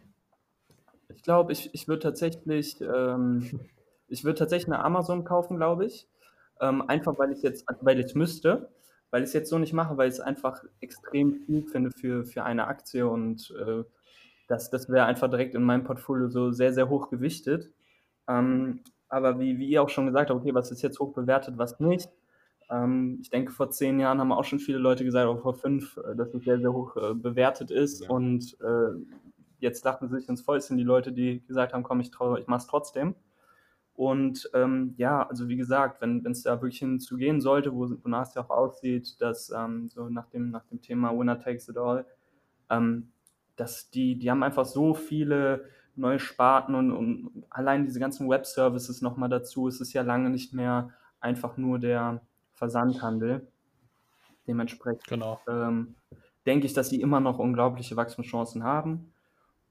[1.10, 3.60] Ich glaube, ich, ich würde tatsächlich, ähm,
[4.08, 6.08] ich würde tatsächlich eine Amazon kaufen, glaube ich.
[6.60, 8.70] Ähm, einfach weil ich jetzt, weil ich müsste,
[9.10, 12.24] weil ich es jetzt so nicht mache, weil ich es einfach extrem viel finde für,
[12.24, 13.84] für eine Aktie und äh,
[14.52, 17.72] das, das wäre einfach direkt in meinem Portfolio so sehr, sehr hoch gewichtet.
[18.28, 21.58] Ähm, aber wie, wie ihr auch schon gesagt habt, okay, was ist jetzt hoch bewertet,
[21.58, 22.10] was nicht.
[22.70, 25.98] Ähm, ich denke, vor zehn Jahren haben auch schon viele Leute gesagt, auch vor fünf,
[25.98, 28.02] äh, dass es sehr, sehr hoch äh, bewertet ist.
[28.02, 28.10] Ja.
[28.10, 28.92] Und äh,
[29.60, 32.48] jetzt lachen sie sich ins Fäustchen die Leute, die gesagt haben, komm, ich traue, ich
[32.48, 33.16] mach's trotzdem.
[33.94, 38.34] Und ähm, ja, also wie gesagt, wenn es da wirklich hinzugehen sollte, wo, wonach es
[38.34, 42.06] ja auch aussieht, dass ähm, so nach dem, nach dem Thema Winner takes it all,
[42.70, 43.12] ähm,
[43.56, 49.02] dass die, die haben einfach so viele neue Sparten und, und allein diese ganzen Web-Services
[49.02, 49.68] nochmal dazu.
[49.68, 52.22] Es ist ja lange nicht mehr einfach nur der
[52.54, 53.48] Versandhandel.
[54.48, 55.40] Dementsprechend genau.
[55.48, 55.96] ähm,
[56.46, 59.14] denke ich, dass sie immer noch unglaubliche Wachstumschancen haben.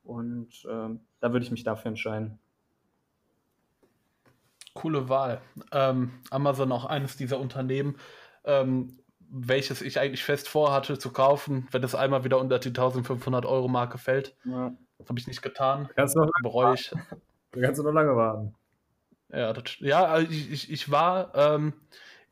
[0.04, 2.38] Und ähm, da würde ich mich dafür entscheiden.
[4.74, 5.40] Coole Wahl.
[5.72, 7.96] Ähm, Amazon auch eines dieser Unternehmen,
[8.44, 8.98] ähm,
[9.30, 13.68] welches ich eigentlich fest vorhatte zu kaufen, wenn es einmal wieder unter die 1500 Euro
[13.68, 14.34] Marke fällt.
[14.44, 14.72] Ja.
[14.98, 15.88] Das habe ich nicht getan.
[15.94, 16.92] Kannst du noch bereue ich.
[17.52, 18.54] Du kannst du noch lange warten.
[19.32, 21.72] Ja, das, ja also ich, ich, ich war, ähm,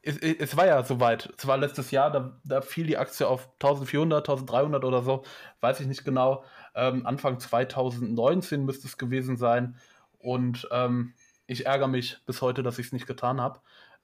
[0.03, 1.33] es, es, war ja soweit.
[1.37, 5.25] Es war letztes Jahr, da, da, fiel die Aktie auf 1400, 1300 oder so,
[5.61, 6.45] weiß ich nicht genau.
[6.75, 9.77] Ähm, Anfang 2019 müsste es gewesen sein.
[10.19, 11.15] Und ähm,
[11.47, 13.61] ich ärgere mich bis heute, dass ich es nicht getan habe.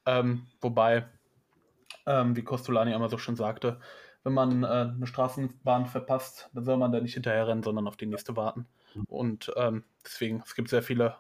[0.07, 1.07] Ähm, wobei,
[2.07, 3.79] ähm, wie Costolani einmal so schon sagte,
[4.25, 7.97] wenn man äh, eine Straßenbahn verpasst, dann soll man da nicht hinterher rennen, sondern auf
[7.97, 8.67] die nächste warten.
[9.09, 11.17] Und ähm, deswegen, es gibt sehr viele,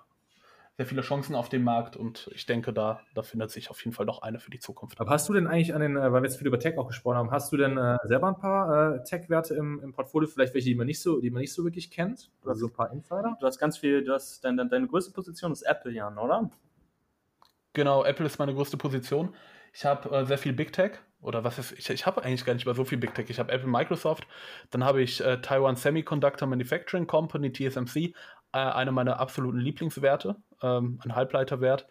[0.76, 3.94] sehr viele Chancen auf dem Markt und ich denke, da, da findet sich auf jeden
[3.94, 5.00] Fall noch eine für die Zukunft.
[5.00, 6.86] Aber hast du denn eigentlich an den, äh, weil wir jetzt viel über Tech auch
[6.86, 10.54] gesprochen haben, hast du denn äh, selber ein paar äh, Tech-Werte im, im, Portfolio, vielleicht
[10.54, 12.30] welche, die man nicht so, die man nicht so wirklich kennt?
[12.42, 13.36] Oder so ein paar Insider?
[13.38, 16.50] Du hast ganz viel, du hast deine, deine größte Position ist Apple, Jan, oder?
[17.74, 19.34] Genau, Apple ist meine größte Position.
[19.74, 22.54] Ich habe äh, sehr viel Big Tech oder was ist, ich, ich habe eigentlich gar
[22.54, 23.26] nicht mehr so viel Big Tech.
[23.28, 24.26] Ich habe Apple, Microsoft,
[24.70, 28.12] dann habe ich äh, Taiwan Semiconductor Manufacturing Company, TSMC, äh,
[28.52, 31.88] eine meiner absoluten Lieblingswerte, ähm, ein Halbleiterwert,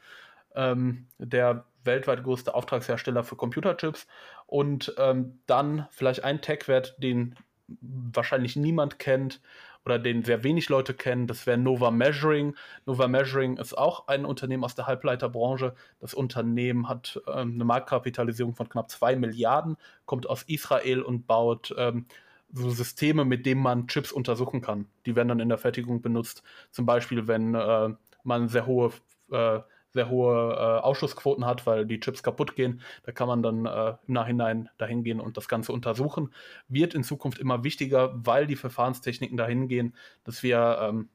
[0.56, 4.08] ähm, der weltweit größte Auftragshersteller für Computerchips
[4.46, 7.36] und ähm, dann vielleicht ein Tech-Wert, den
[7.68, 9.42] wahrscheinlich niemand kennt
[9.86, 12.56] oder den sehr wenig Leute kennen, das wäre Nova Measuring.
[12.86, 15.76] Nova Measuring ist auch ein Unternehmen aus der Halbleiterbranche.
[16.00, 21.74] Das Unternehmen hat ähm, eine Marktkapitalisierung von knapp 2 Milliarden, kommt aus Israel und baut
[21.78, 22.06] ähm,
[22.54, 24.88] so Systeme, mit denen man Chips untersuchen kann.
[25.06, 26.44] Die werden dann in der Fertigung benutzt.
[26.72, 27.90] Zum Beispiel, wenn äh,
[28.24, 28.92] man sehr hohe
[29.32, 29.60] äh,
[29.94, 32.82] sehr hohe äh, Ausschussquoten hat, weil die Chips kaputt gehen.
[33.04, 36.34] Da kann man dann äh, im Nachhinein dahin gehen und das Ganze untersuchen.
[36.68, 41.10] Wird in Zukunft immer wichtiger, weil die Verfahrenstechniken dahin gehen, dass wir, ähm,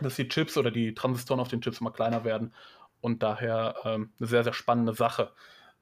[0.00, 2.54] dass die Chips oder die Transistoren auf den Chips immer kleiner werden
[3.00, 5.32] und daher ähm, eine sehr, sehr spannende Sache.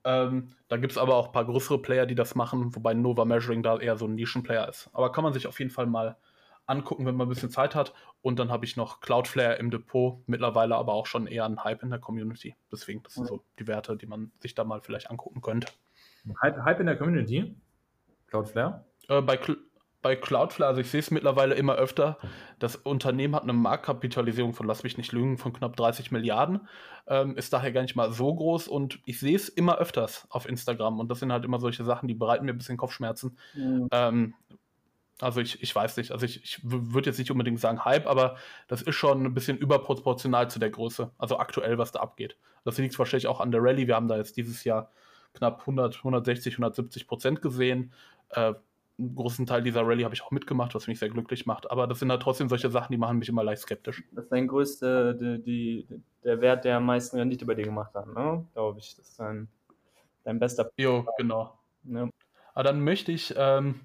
[0.05, 3.25] Ähm, da gibt es aber auch ein paar größere Player, die das machen, wobei Nova
[3.25, 4.91] Measuring da eher so ein Nischenplayer ist.
[4.93, 6.17] Aber kann man sich auf jeden Fall mal
[6.67, 7.93] angucken, wenn man ein bisschen Zeit hat.
[8.21, 11.83] Und dann habe ich noch Cloudflare im Depot, mittlerweile aber auch schon eher ein Hype
[11.83, 12.55] in der Community.
[12.71, 15.69] Deswegen, das sind so die Werte, die man sich da mal vielleicht angucken könnte.
[16.41, 17.57] Hype, Hype in der Community?
[18.29, 18.85] Cloudflare?
[19.09, 19.57] Äh, bei, Cl
[20.03, 22.19] bei Cloudflare, also ich sehe es mittlerweile immer öfter,
[22.59, 26.67] das Unternehmen hat eine Marktkapitalisierung von, lass mich nicht lügen, von knapp 30 Milliarden,
[27.07, 30.49] ähm, ist daher gar nicht mal so groß und ich sehe es immer öfters auf
[30.49, 33.89] Instagram und das sind halt immer solche Sachen, die bereiten mir ein bisschen Kopfschmerzen, mhm.
[33.93, 34.35] ähm,
[35.23, 38.37] also ich, ich weiß nicht, also ich, ich würde jetzt nicht unbedingt sagen Hype, aber
[38.69, 42.37] das ist schon ein bisschen überproportional zu der Größe, also aktuell, was da abgeht.
[42.65, 43.87] Das liegt wahrscheinlich auch an der Rallye.
[43.87, 44.91] Wir haben da jetzt dieses Jahr
[45.35, 47.93] knapp 100, 160, 170 Prozent gesehen.
[48.31, 48.55] Äh,
[48.99, 51.71] einen großen Teil dieser Rallye habe ich auch mitgemacht, was mich sehr glücklich macht.
[51.71, 54.03] Aber das sind halt trotzdem solche Sachen, die machen mich immer leicht skeptisch.
[54.13, 55.87] Das ist dein größter, die, die,
[56.25, 58.47] der Wert, der am meisten Rendite bei dir gemacht hat, ne?
[58.53, 58.95] Glaube ich.
[58.97, 59.49] Das ist dein,
[60.25, 60.71] dein bester.
[60.77, 61.59] Jo, genau.
[61.85, 62.09] Ja.
[62.55, 63.81] Aber dann möchte ich ähm,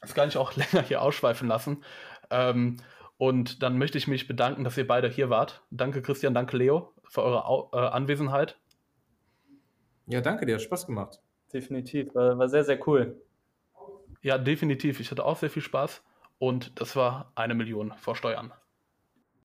[0.00, 1.84] das kann ich auch länger hier ausschweifen lassen.
[2.30, 2.78] Ähm,
[3.16, 5.62] und dann möchte ich mich bedanken, dass ihr beide hier wart.
[5.70, 8.56] Danke Christian, danke Leo für eure Au äh, Anwesenheit.
[10.06, 11.20] Ja, danke dir, hat Spaß gemacht.
[11.52, 13.20] Definitiv, war, war sehr, sehr cool.
[14.22, 15.00] Ja, definitiv.
[15.00, 16.02] Ich hatte auch sehr viel Spaß
[16.38, 18.52] und das war eine Million vor Steuern.